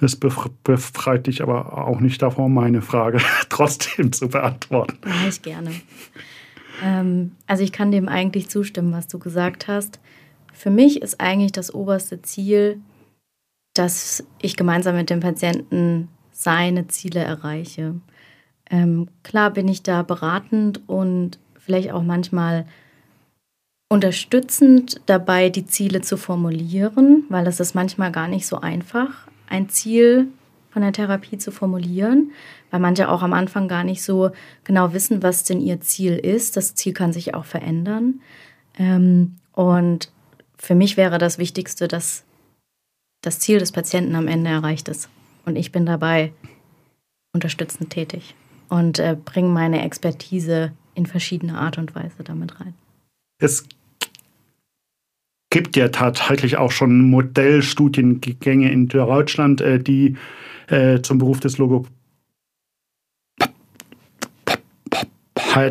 Es 0.00 0.16
befreit 0.16 1.26
dich 1.26 1.42
aber 1.42 1.86
auch 1.86 2.00
nicht 2.00 2.22
davon, 2.22 2.54
meine 2.54 2.82
Frage 2.82 3.18
trotzdem 3.48 4.12
zu 4.12 4.28
beantworten. 4.28 4.98
Mache 5.04 5.28
ich 5.28 5.42
gerne. 5.42 5.70
Ähm, 6.82 7.32
also 7.46 7.64
ich 7.64 7.72
kann 7.72 7.90
dem 7.90 8.08
eigentlich 8.08 8.48
zustimmen, 8.48 8.92
was 8.92 9.08
du 9.08 9.18
gesagt 9.18 9.66
hast. 9.66 9.98
Für 10.52 10.70
mich 10.70 11.02
ist 11.02 11.20
eigentlich 11.20 11.52
das 11.52 11.74
oberste 11.74 12.22
Ziel, 12.22 12.80
dass 13.74 14.24
ich 14.40 14.56
gemeinsam 14.56 14.96
mit 14.96 15.10
dem 15.10 15.20
Patienten 15.20 16.08
seine 16.32 16.86
Ziele 16.88 17.20
erreiche. 17.20 17.94
Ähm, 18.70 19.08
klar 19.22 19.50
bin 19.50 19.66
ich 19.68 19.82
da 19.82 20.02
beratend 20.02 20.88
und 20.88 21.38
vielleicht 21.58 21.92
auch 21.92 22.02
manchmal 22.02 22.66
unterstützend 23.88 25.00
dabei, 25.06 25.48
die 25.48 25.66
Ziele 25.66 26.00
zu 26.02 26.16
formulieren, 26.16 27.24
weil 27.28 27.46
es 27.46 27.60
ist 27.60 27.74
manchmal 27.74 28.12
gar 28.12 28.28
nicht 28.28 28.46
so 28.46 28.60
einfach, 28.60 29.27
ein 29.48 29.68
Ziel 29.68 30.28
von 30.70 30.82
der 30.82 30.92
Therapie 30.92 31.38
zu 31.38 31.50
formulieren, 31.50 32.32
weil 32.70 32.80
manche 32.80 33.08
auch 33.08 33.22
am 33.22 33.32
Anfang 33.32 33.68
gar 33.68 33.84
nicht 33.84 34.02
so 34.02 34.30
genau 34.64 34.92
wissen, 34.92 35.22
was 35.22 35.44
denn 35.44 35.60
ihr 35.60 35.80
Ziel 35.80 36.16
ist. 36.16 36.56
Das 36.56 36.74
Ziel 36.74 36.92
kann 36.92 37.12
sich 37.12 37.34
auch 37.34 37.44
verändern. 37.44 38.20
Ähm, 38.78 39.36
und 39.52 40.10
für 40.58 40.74
mich 40.74 40.96
wäre 40.96 41.18
das 41.18 41.38
Wichtigste, 41.38 41.88
dass 41.88 42.24
das 43.22 43.40
Ziel 43.40 43.58
des 43.58 43.72
Patienten 43.72 44.14
am 44.14 44.28
Ende 44.28 44.50
erreicht 44.50 44.88
ist. 44.88 45.08
Und 45.44 45.56
ich 45.56 45.72
bin 45.72 45.86
dabei 45.86 46.32
unterstützend 47.32 47.90
tätig 47.90 48.34
und 48.68 48.98
äh, 48.98 49.16
bringe 49.22 49.48
meine 49.48 49.82
Expertise 49.82 50.72
in 50.94 51.06
verschiedene 51.06 51.58
Art 51.58 51.78
und 51.78 51.94
Weise 51.94 52.22
damit 52.24 52.60
rein. 52.60 52.74
Es 53.40 53.64
gibt 55.50 55.76
ja 55.76 55.88
tatsächlich 55.88 56.56
auch 56.56 56.72
schon 56.72 57.00
Modellstudiengänge 57.10 58.70
in 58.70 58.88
Deutschland, 58.88 59.60
äh, 59.60 59.78
die 59.78 60.16
äh, 60.68 61.00
zum 61.00 61.18
Beruf 61.18 61.40
des 61.40 61.58
Logopäden 61.58 61.90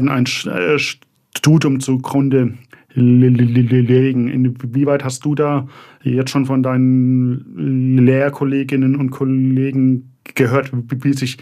ein 0.10 0.26
äh, 0.26 0.80
Studium 0.80 1.80
zugrunde 1.80 2.58
legen. 2.96 4.28
Inwieweit 4.28 5.04
hast 5.04 5.24
du 5.24 5.36
da 5.36 5.68
jetzt 6.02 6.32
schon 6.32 6.48
von 6.48 6.64
deinen 6.64 7.98
Lehrkolleginnen 8.06 8.96
und 8.96 9.12
Kollegen 9.12 10.14
gehört, 10.24 10.72
wie 10.74 11.14
sich 11.14 11.38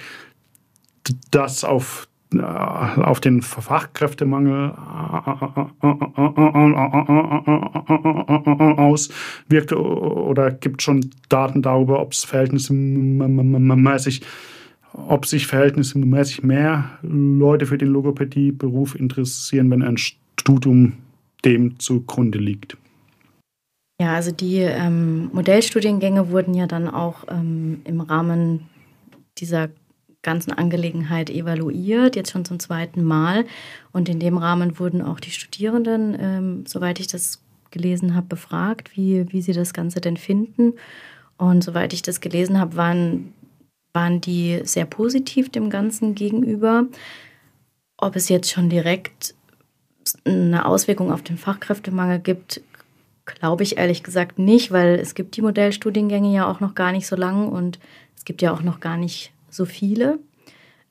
das 1.32 1.63
auf, 1.63 2.08
auf 2.41 3.19
den 3.19 3.41
Fachkräftemangel 3.41 4.71
auswirkt 8.78 9.74
oder 9.74 10.52
gibt 10.52 10.82
schon 10.82 11.10
Daten 11.30 11.62
darüber, 11.62 12.02
ob 12.02 12.13
es 12.13 12.24
verhältnismäßig 12.24 14.21
ob 15.08 15.26
sich 15.26 15.48
verhältnismäßig 15.48 16.43
mehr 16.43 16.98
Leute 17.02 17.65
für 17.65 17.78
den 17.78 17.89
Logopädie-Beruf 17.89 18.95
interessieren, 18.95 19.69
wenn 19.69 19.84
ein 19.84 19.98
Studium 19.98 20.93
dem 21.43 21.80
zugrunde 21.80 22.39
liegt. 22.39 22.78
Ja, 24.02 24.13
also 24.13 24.32
die 24.32 24.58
ähm, 24.58 25.30
Modellstudiengänge 25.34 26.30
wurden 26.30 26.54
ja 26.54 26.67
dann 26.67 26.89
auch 26.89 27.26
ähm, 27.30 27.82
im 27.86 28.02
Rahmen 28.02 28.67
dieser 29.38 29.69
ganzen 30.25 30.51
Angelegenheit 30.51 31.29
evaluiert, 31.29 32.17
jetzt 32.17 32.31
schon 32.31 32.43
zum 32.43 32.59
zweiten 32.59 33.03
Mal. 33.03 33.45
Und 33.93 34.09
in 34.09 34.19
dem 34.19 34.38
Rahmen 34.38 34.77
wurden 34.79 35.01
auch 35.01 35.21
die 35.21 35.31
Studierenden, 35.31 36.17
ähm, 36.19 36.65
soweit 36.65 36.99
ich 36.99 37.07
das 37.07 37.41
gelesen 37.71 38.15
habe, 38.15 38.27
befragt, 38.27 38.97
wie, 38.97 39.31
wie 39.31 39.41
sie 39.41 39.53
das 39.53 39.73
Ganze 39.73 40.01
denn 40.01 40.17
finden. 40.17 40.73
Und 41.38 41.63
soweit 41.63 41.93
ich 41.93 42.01
das 42.01 42.21
gelesen 42.21 42.59
habe, 42.59 42.75
waren, 42.75 43.33
waren 43.93 44.19
die 44.19 44.61
sehr 44.63 44.85
positiv 44.85 45.49
dem 45.49 45.69
Ganzen 45.69 46.15
gegenüber. 46.15 46.85
Ob 47.97 48.15
es 48.15 48.27
jetzt 48.27 48.51
schon 48.51 48.69
direkt 48.69 49.35
eine 50.25 50.65
Auswirkung 50.65 51.11
auf 51.11 51.21
den 51.21 51.38
Fachkräftemangel 51.38 52.19
gibt, 52.19 52.61
glaube 53.25 53.63
ich 53.63 53.77
ehrlich 53.77 54.03
gesagt 54.03 54.39
nicht, 54.39 54.71
weil 54.71 54.95
es 54.99 55.15
gibt 55.15 55.35
die 55.35 55.41
Modellstudiengänge 55.41 56.33
ja 56.33 56.49
auch 56.49 56.59
noch 56.59 56.75
gar 56.75 56.91
nicht 56.91 57.07
so 57.07 57.15
lang 57.15 57.47
und 57.47 57.79
es 58.15 58.25
gibt 58.25 58.41
ja 58.41 58.53
auch 58.53 58.61
noch 58.61 58.79
gar 58.79 58.97
nicht 58.97 59.31
so 59.56 59.65
viele, 59.65 60.20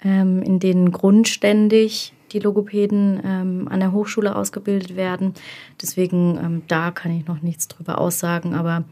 ähm, 0.02 0.42
in 0.42 0.58
denen 0.58 0.92
grundständig 0.92 2.12
die 2.32 2.40
Logopäden 2.40 3.20
ähm, 3.24 3.68
an 3.68 3.80
der 3.80 3.92
Hochschule 3.92 4.34
ausgebildet 4.34 4.96
werden. 4.96 5.34
Deswegen, 5.80 6.38
ähm, 6.42 6.62
da 6.68 6.90
kann 6.90 7.16
ich 7.16 7.26
noch 7.26 7.42
nichts 7.42 7.68
drüber 7.68 7.98
aussagen. 7.98 8.54
Aber 8.54 8.84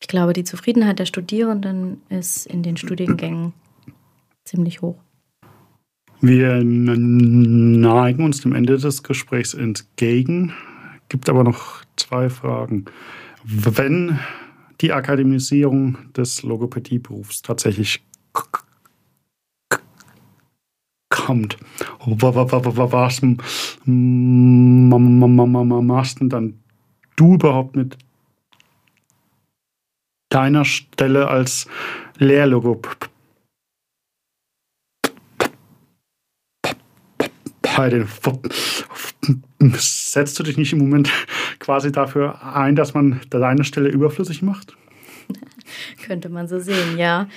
ich 0.00 0.08
glaube, 0.08 0.32
die 0.32 0.44
Zufriedenheit 0.44 0.98
der 0.98 1.06
Studierenden 1.06 2.02
ist 2.08 2.46
in 2.46 2.62
den 2.62 2.76
Studiengängen 2.76 3.52
ziemlich 4.44 4.82
hoch. 4.82 4.96
Wir 6.20 6.62
neigen 6.62 8.24
uns 8.24 8.42
dem 8.42 8.54
Ende 8.54 8.76
des 8.76 9.02
Gesprächs 9.02 9.54
entgegen. 9.54 10.52
Gibt 11.08 11.28
aber 11.28 11.44
noch 11.44 11.82
zwei 11.96 12.28
Fragen. 12.28 12.84
Wenn 13.44 14.18
die 14.80 14.92
Akademisierung 14.92 15.96
des 16.14 16.42
Logopädieberufs 16.42 17.42
tatsächlich 17.42 18.02
kommt, 21.20 21.56
was 22.00 22.34
machst 25.86 26.20
denn 26.20 26.28
dann 26.28 26.60
du 27.16 27.34
überhaupt 27.34 27.76
mit 27.76 27.96
deiner 30.30 30.64
Stelle 30.64 31.28
als 31.28 31.66
Lehrlogopädie? 32.18 33.10
setzt 39.76 40.38
du 40.38 40.42
dich 40.42 40.56
nicht 40.56 40.72
im 40.72 40.80
Moment 40.80 41.10
quasi 41.58 41.92
dafür 41.92 42.42
ein, 42.42 42.76
dass 42.76 42.94
man 42.94 43.20
deine 43.30 43.64
Stelle 43.64 43.88
überflüssig 43.88 44.42
macht? 44.42 44.76
Könnte 46.04 46.28
man 46.28 46.48
so 46.48 46.58
sehen, 46.58 46.98
ja. 46.98 47.28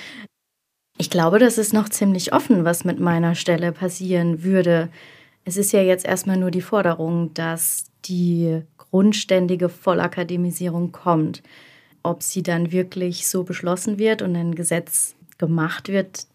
Ich 1.04 1.10
glaube, 1.10 1.38
das 1.38 1.58
ist 1.58 1.74
noch 1.74 1.90
ziemlich 1.90 2.32
offen, 2.32 2.64
was 2.64 2.86
mit 2.86 2.98
meiner 2.98 3.36
Stelle 3.36 3.74
passieren 3.74 4.42
würde. 4.42 4.88
Es 5.44 5.58
ist 5.58 5.74
ja 5.74 5.82
jetzt 5.82 6.06
erstmal 6.06 6.38
nur 6.38 6.50
die 6.50 6.62
Forderung, 6.62 7.34
dass 7.34 7.92
die 8.06 8.62
grundständige 8.78 9.68
Vollakademisierung 9.68 10.94
kommt. 10.94 11.44
Ob 12.04 12.24
sie 12.24 12.42
dann 12.42 12.72
wirklich 12.72 13.28
so 13.28 13.44
beschlossen 13.44 13.98
wird 14.00 14.22
und 14.22 14.34
ein 14.38 14.56
Gesetz 14.56 15.16
gemacht 15.38 15.90
wird, 15.90 16.26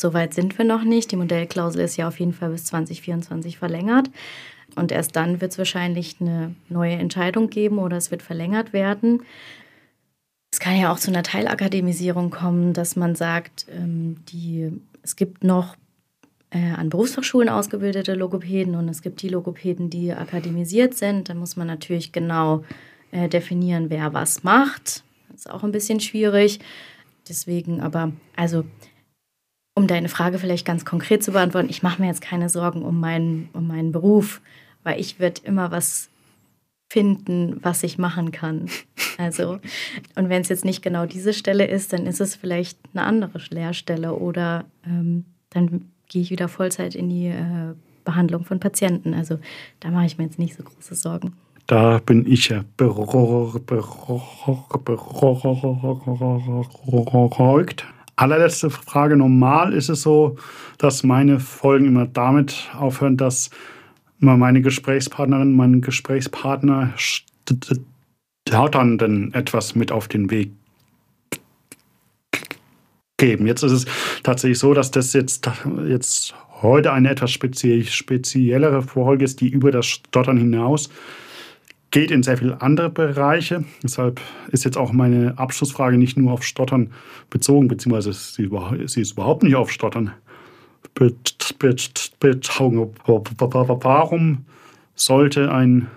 Soweit 0.00 0.32
sind 0.32 0.56
wir 0.56 0.64
noch 0.64 0.84
nicht. 0.84 1.10
Die 1.10 1.16
Modellklausel 1.16 1.82
ist 1.82 1.96
ja 1.96 2.06
auf 2.06 2.20
jeden 2.20 2.32
Fall 2.32 2.50
bis 2.50 2.66
2024 2.66 3.58
verlängert. 3.58 4.08
Und 4.76 4.92
erst 4.92 5.16
dann 5.16 5.40
wird 5.40 5.52
es 5.52 5.58
wahrscheinlich 5.58 6.16
eine 6.20 6.54
neue 6.68 6.94
Entscheidung 6.94 7.50
geben 7.50 7.78
oder 7.78 7.96
es 7.96 8.10
wird 8.10 8.22
verlängert 8.22 8.72
werden. 8.72 9.22
Es 10.58 10.64
kann 10.64 10.76
ja 10.76 10.92
auch 10.92 10.98
zu 10.98 11.12
einer 11.12 11.22
Teilakademisierung 11.22 12.30
kommen, 12.30 12.72
dass 12.72 12.96
man 12.96 13.14
sagt, 13.14 13.66
ähm, 13.70 14.16
die, 14.26 14.72
es 15.04 15.14
gibt 15.14 15.44
noch 15.44 15.76
äh, 16.50 16.72
an 16.72 16.88
Berufsfachschulen 16.88 17.48
ausgebildete 17.48 18.14
Logopäden 18.14 18.74
und 18.74 18.88
es 18.88 19.00
gibt 19.00 19.22
die 19.22 19.28
Logopäden, 19.28 19.88
die 19.88 20.12
akademisiert 20.12 20.94
sind. 20.94 21.28
Da 21.28 21.34
muss 21.34 21.54
man 21.54 21.68
natürlich 21.68 22.10
genau 22.10 22.64
äh, 23.12 23.28
definieren, 23.28 23.88
wer 23.88 24.14
was 24.14 24.42
macht. 24.42 25.04
Das 25.30 25.42
ist 25.42 25.50
auch 25.50 25.62
ein 25.62 25.70
bisschen 25.70 26.00
schwierig. 26.00 26.58
Deswegen 27.28 27.80
aber, 27.80 28.10
also 28.34 28.64
um 29.76 29.86
deine 29.86 30.08
Frage 30.08 30.40
vielleicht 30.40 30.66
ganz 30.66 30.84
konkret 30.84 31.22
zu 31.22 31.30
beantworten, 31.30 31.70
ich 31.70 31.84
mache 31.84 32.02
mir 32.02 32.08
jetzt 32.08 32.20
keine 32.20 32.48
Sorgen 32.48 32.82
um 32.82 32.98
meinen, 32.98 33.48
um 33.52 33.68
meinen 33.68 33.92
Beruf, 33.92 34.40
weil 34.82 34.98
ich 34.98 35.20
werde 35.20 35.40
immer 35.44 35.70
was 35.70 36.10
finden, 36.88 37.58
was 37.62 37.82
ich 37.82 37.98
machen 37.98 38.30
kann. 38.30 38.68
Also, 39.18 39.58
und 40.14 40.28
wenn 40.28 40.42
es 40.42 40.48
jetzt 40.48 40.64
nicht 40.64 40.80
genau 40.80 41.04
diese 41.04 41.32
Stelle 41.32 41.66
ist, 41.66 41.92
dann 41.92 42.06
ist 42.06 42.20
es 42.20 42.36
vielleicht 42.36 42.78
eine 42.94 43.02
andere 43.02 43.40
Lehrstelle 43.50 44.14
oder 44.14 44.64
ähm, 44.86 45.24
dann 45.50 45.90
gehe 46.08 46.22
ich 46.22 46.30
wieder 46.30 46.46
Vollzeit 46.46 46.94
in 46.94 47.08
die 47.08 47.26
äh, 47.26 47.74
Behandlung 48.04 48.44
von 48.44 48.60
Patienten. 48.60 49.14
Also 49.14 49.40
da 49.80 49.90
mache 49.90 50.06
ich 50.06 50.18
mir 50.18 50.24
jetzt 50.24 50.38
nicht 50.38 50.54
so 50.54 50.62
große 50.62 50.94
Sorgen. 50.94 51.32
Da 51.66 51.98
bin 51.98 52.30
ich 52.30 52.48
ja 52.48 52.64
beruhigt 52.76 53.34
allerletzte 58.18 58.70
Frage. 58.70 59.16
Normal 59.16 59.72
ist 59.72 59.88
es 59.88 60.02
so, 60.02 60.36
dass 60.78 61.02
meine 61.02 61.40
Folgen 61.40 61.86
immer 61.86 62.06
damit 62.06 62.68
aufhören, 62.78 63.16
dass 63.16 63.50
meine 64.18 64.62
Gesprächspartnerin, 64.62 65.54
mein 65.54 65.80
Gesprächspartner 65.80 66.92
dann 68.68 68.98
denn 68.98 69.32
etwas 69.34 69.74
mit 69.74 69.92
auf 69.92 70.08
den 70.08 70.30
Weg 70.30 70.50
geben. 73.18 73.46
Jetzt 73.46 73.62
ist 73.62 73.72
es 73.72 73.86
tatsächlich 74.22 74.58
so, 74.58 74.74
dass 74.74 74.90
das 74.90 75.12
jetzt, 75.12 75.50
jetzt 75.86 76.34
heute 76.62 76.92
eine 76.92 77.10
etwas 77.10 77.30
speziellere 77.30 78.82
Folge 78.82 79.24
ist, 79.24 79.40
die 79.40 79.48
über 79.48 79.70
das 79.70 79.86
Stottern 79.86 80.38
hinaus 80.38 80.88
geht 81.90 82.10
in 82.10 82.22
sehr 82.22 82.36
viele 82.36 82.60
andere 82.60 82.90
Bereiche. 82.90 83.64
Deshalb 83.82 84.20
ist 84.52 84.64
jetzt 84.64 84.76
auch 84.76 84.92
meine 84.92 85.38
Abschlussfrage 85.38 85.96
nicht 85.96 86.18
nur 86.18 86.32
auf 86.32 86.42
Stottern 86.42 86.92
bezogen, 87.30 87.68
beziehungsweise 87.68 88.12
sie, 88.12 88.50
sie 88.86 89.00
ist 89.00 89.12
überhaupt 89.12 89.42
nicht 89.42 89.56
auf 89.56 89.70
Stottern 89.70 90.12
bezogen. 92.18 92.94
Warum 93.06 94.44
sollte 94.94 95.52
ein, 95.52 95.88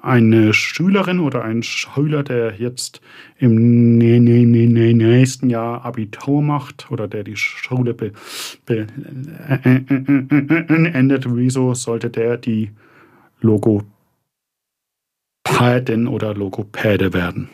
eine 0.00 0.54
Schülerin 0.54 1.20
oder 1.20 1.44
ein 1.44 1.62
Schüler, 1.62 2.22
der 2.22 2.56
jetzt 2.56 3.00
im 3.38 3.98
nächsten 3.98 5.50
Jahr 5.50 5.84
Abitur 5.84 6.42
macht 6.42 6.90
oder 6.90 7.08
der 7.08 7.24
die 7.24 7.36
Schule 7.36 7.94
beendet, 7.94 8.90
wieso 11.28 11.74
sollte 11.74 12.10
der 12.10 12.36
die 12.36 12.70
Logo 13.40 13.82
Logopädin 15.62 16.08
oder 16.08 16.34
Logopäde 16.34 17.12
werden? 17.12 17.48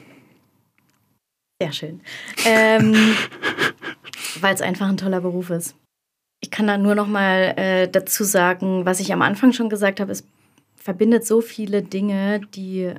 Sehr 1.61 1.73
schön. 1.73 2.01
Ähm, 2.47 2.95
Weil 4.41 4.55
es 4.55 4.61
einfach 4.61 4.89
ein 4.89 4.97
toller 4.97 5.21
Beruf 5.21 5.51
ist. 5.51 5.75
Ich 6.49 6.51
kann 6.51 6.67
da 6.67 6.79
nur 6.79 6.95
noch 6.95 7.09
mal 7.09 7.53
äh, 7.59 7.89
dazu 7.89 8.25
sagen, 8.25 8.87
was 8.87 9.01
ich 9.01 9.13
am 9.13 9.21
Anfang 9.21 9.53
schon 9.53 9.69
gesagt 9.69 10.01
habe, 10.01 10.13
es 10.13 10.25
verbindet 10.77 11.27
so 11.27 11.43
viele 11.43 11.83
Dinge, 11.83 12.41
die 12.55 12.95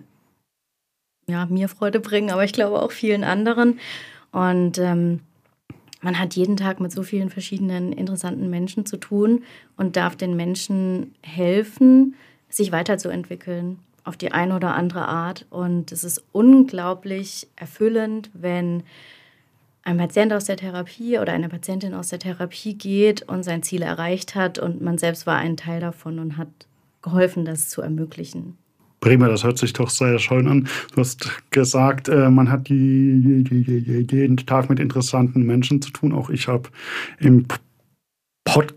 ja, 1.27 1.47
mir 1.47 1.67
Freude 1.67 1.99
bringen, 1.99 2.29
aber 2.29 2.43
ich 2.43 2.53
glaube 2.53 2.79
auch 2.79 2.91
vielen 2.91 3.23
anderen. 3.23 3.79
Und 4.31 4.77
ähm, 4.77 5.21
man 6.01 6.19
hat 6.19 6.35
jeden 6.35 6.57
Tag 6.57 6.79
mit 6.79 6.91
so 6.91 7.01
vielen 7.01 7.31
verschiedenen 7.31 7.91
interessanten 7.91 8.51
Menschen 8.51 8.85
zu 8.85 8.97
tun 8.97 9.43
und 9.77 9.95
darf 9.95 10.15
den 10.15 10.35
Menschen 10.35 11.15
helfen, 11.23 12.13
sich 12.49 12.71
weiterzuentwickeln 12.71 13.79
auf 14.03 14.15
die 14.15 14.31
eine 14.31 14.55
oder 14.55 14.75
andere 14.75 15.07
Art. 15.07 15.47
Und 15.49 15.91
es 15.91 16.03
ist 16.03 16.23
unglaublich 16.33 17.47
erfüllend, 17.55 18.29
wenn 18.35 18.83
ein 19.89 19.97
Patient 19.97 20.31
aus 20.33 20.45
der 20.45 20.55
Therapie 20.55 21.17
oder 21.17 21.33
eine 21.33 21.49
Patientin 21.49 21.95
aus 21.95 22.09
der 22.09 22.19
Therapie 22.19 22.75
geht 22.75 23.23
und 23.23 23.41
sein 23.43 23.63
Ziel 23.63 23.81
erreicht 23.81 24.35
hat 24.35 24.59
und 24.59 24.81
man 24.81 24.99
selbst 24.99 25.25
war 25.25 25.37
ein 25.37 25.57
Teil 25.57 25.79
davon 25.81 26.19
und 26.19 26.37
hat 26.37 26.47
geholfen, 27.01 27.43
das 27.43 27.69
zu 27.69 27.81
ermöglichen. 27.81 28.55
Prima, 28.99 29.27
das 29.27 29.43
hört 29.43 29.57
sich 29.57 29.73
doch 29.73 29.89
sehr 29.89 30.19
schön 30.19 30.47
an. 30.47 30.67
Du 30.93 30.97
hast 30.97 31.31
gesagt, 31.49 32.07
äh, 32.07 32.29
man 32.29 32.51
hat 32.51 32.69
jeden 32.69 34.37
Tag 34.37 34.69
mit 34.69 34.79
interessanten 34.79 35.43
Menschen 35.43 35.81
zu 35.81 35.89
tun. 35.89 36.13
Auch 36.13 36.29
ich 36.29 36.47
habe 36.47 36.69
im 37.19 37.47
Podcast 38.43 38.75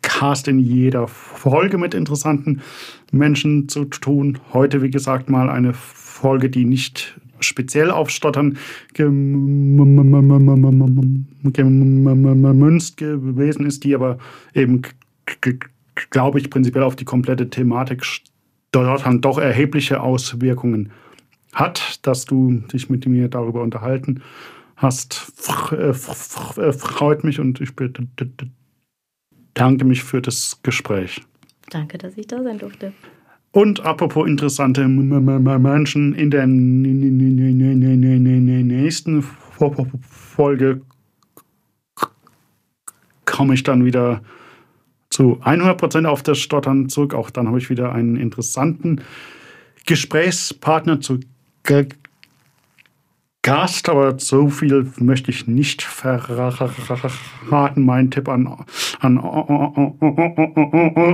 Cast 0.00 0.48
in 0.48 0.58
jeder 0.58 1.06
Folge 1.06 1.78
mit 1.78 1.94
interessanten 1.94 2.62
Menschen 3.12 3.68
zu 3.68 3.84
tun. 3.84 4.38
Heute, 4.52 4.82
wie 4.82 4.90
gesagt, 4.90 5.28
mal 5.28 5.48
eine 5.50 5.74
Folge, 5.74 6.50
die 6.50 6.64
nicht 6.64 7.20
speziell 7.40 7.90
auf 7.90 8.10
Stottern 8.10 8.58
gemünzt 8.94 9.36
gewesen 12.96 13.66
ist, 13.66 13.84
die 13.84 13.94
aber 13.94 14.18
eben, 14.54 14.82
glaube 16.10 16.38
ich, 16.38 16.50
prinzipiell 16.50 16.84
auf 16.84 16.96
die 16.96 17.04
komplette 17.04 17.50
Thematik 17.50 18.04
Stottern 18.04 19.20
doch 19.20 19.38
erhebliche 19.38 20.00
Auswirkungen 20.00 20.90
hat, 21.52 22.06
dass 22.06 22.24
du 22.24 22.62
dich 22.72 22.88
mit 22.90 23.06
mir 23.06 23.28
darüber 23.28 23.62
unterhalten 23.62 24.22
hast. 24.76 25.14
Freut 25.14 27.24
mich 27.24 27.40
und 27.40 27.60
ich 27.60 27.74
bitte 27.74 28.06
danke 29.54 29.84
mich 29.84 30.04
für 30.04 30.22
das 30.22 30.60
Gespräch. 30.62 31.20
Danke, 31.70 31.98
dass 31.98 32.16
ich 32.16 32.26
da 32.26 32.42
sein 32.42 32.58
durfte. 32.58 32.92
Und 33.58 33.84
apropos 33.84 34.28
interessante 34.28 34.86
Menschen, 34.86 36.14
in 36.14 36.30
der 36.30 36.46
nächsten 38.62 39.24
Folge 40.00 40.80
komme 43.24 43.54
ich 43.54 43.64
dann 43.64 43.84
wieder 43.84 44.22
zu 45.10 45.40
100% 45.42 46.06
auf 46.06 46.22
das 46.22 46.38
Stottern 46.38 46.88
zurück. 46.88 47.14
Auch 47.14 47.30
dann 47.30 47.48
habe 47.48 47.58
ich 47.58 47.68
wieder 47.68 47.92
einen 47.92 48.14
interessanten 48.14 49.00
Gesprächspartner 49.86 51.00
zu 51.00 51.18
Gast, 53.42 53.88
aber 53.88 54.20
so 54.20 54.50
viel 54.50 54.92
möchte 55.00 55.32
ich 55.32 55.48
nicht 55.48 55.82
verraten. 55.82 57.84
Mein 57.84 58.12
Tipp 58.12 58.28
an, 58.28 58.64
an 59.00 59.18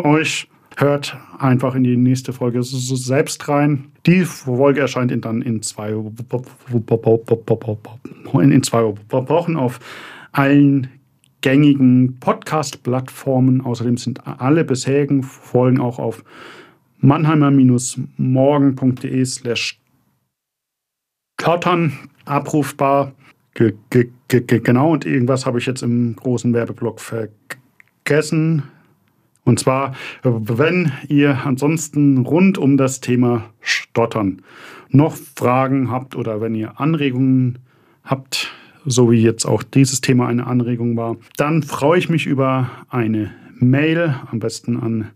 euch, 0.04 0.46
hört 0.76 1.16
einfach 1.38 1.74
in 1.74 1.84
die 1.84 1.96
nächste 1.96 2.32
Folge 2.32 2.62
selbst 2.62 3.48
rein. 3.48 3.86
Die 4.06 4.24
Folge 4.24 4.80
erscheint 4.80 5.12
dann 5.24 5.42
in 5.42 5.62
zwei, 5.62 5.90
in 5.90 6.16
zwei 8.62 8.82
Wochen 8.82 9.56
auf 9.56 9.80
allen 10.32 10.88
gängigen 11.40 12.18
Podcast-Plattformen. 12.20 13.60
Außerdem 13.60 13.96
sind 13.96 14.26
alle 14.26 14.64
bisherigen 14.64 15.22
Folgen 15.22 15.80
auch 15.80 15.98
auf 15.98 16.24
mannheimer-morgen.de 16.98 19.24
slash 19.24 19.78
Klottern 21.36 21.92
abrufbar. 22.24 23.12
Ge 23.54 23.74
ge 23.90 24.10
ge 24.26 24.60
genau, 24.60 24.92
und 24.92 25.06
irgendwas 25.06 25.46
habe 25.46 25.58
ich 25.58 25.66
jetzt 25.66 25.82
im 25.82 26.16
großen 26.16 26.52
Werbeblock 26.52 27.00
vergessen. 27.00 28.64
Und 29.44 29.60
zwar, 29.60 29.94
wenn 30.22 30.92
ihr 31.08 31.44
ansonsten 31.44 32.18
rund 32.18 32.58
um 32.58 32.76
das 32.76 33.00
Thema 33.00 33.44
Stottern 33.60 34.42
noch 34.88 35.16
Fragen 35.36 35.90
habt 35.90 36.16
oder 36.16 36.40
wenn 36.40 36.54
ihr 36.54 36.80
Anregungen 36.80 37.58
habt, 38.04 38.52
so 38.86 39.10
wie 39.10 39.20
jetzt 39.20 39.44
auch 39.44 39.62
dieses 39.62 40.00
Thema 40.00 40.28
eine 40.28 40.46
Anregung 40.46 40.96
war, 40.96 41.16
dann 41.36 41.62
freue 41.62 41.98
ich 41.98 42.08
mich 42.08 42.24
über 42.26 42.70
eine 42.88 43.32
Mail, 43.58 44.14
am 44.30 44.38
besten 44.40 44.78
an 44.78 45.10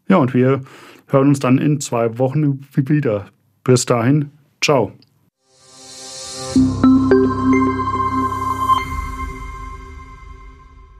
Ja, 0.08 0.16
und 0.16 0.34
wir 0.34 0.60
hören 1.06 1.28
uns 1.28 1.40
dann 1.40 1.58
in 1.58 1.80
zwei 1.80 2.18
Wochen 2.18 2.60
wieder. 2.74 3.26
Bis 3.64 3.86
dahin, 3.86 4.30
ciao. 4.60 4.92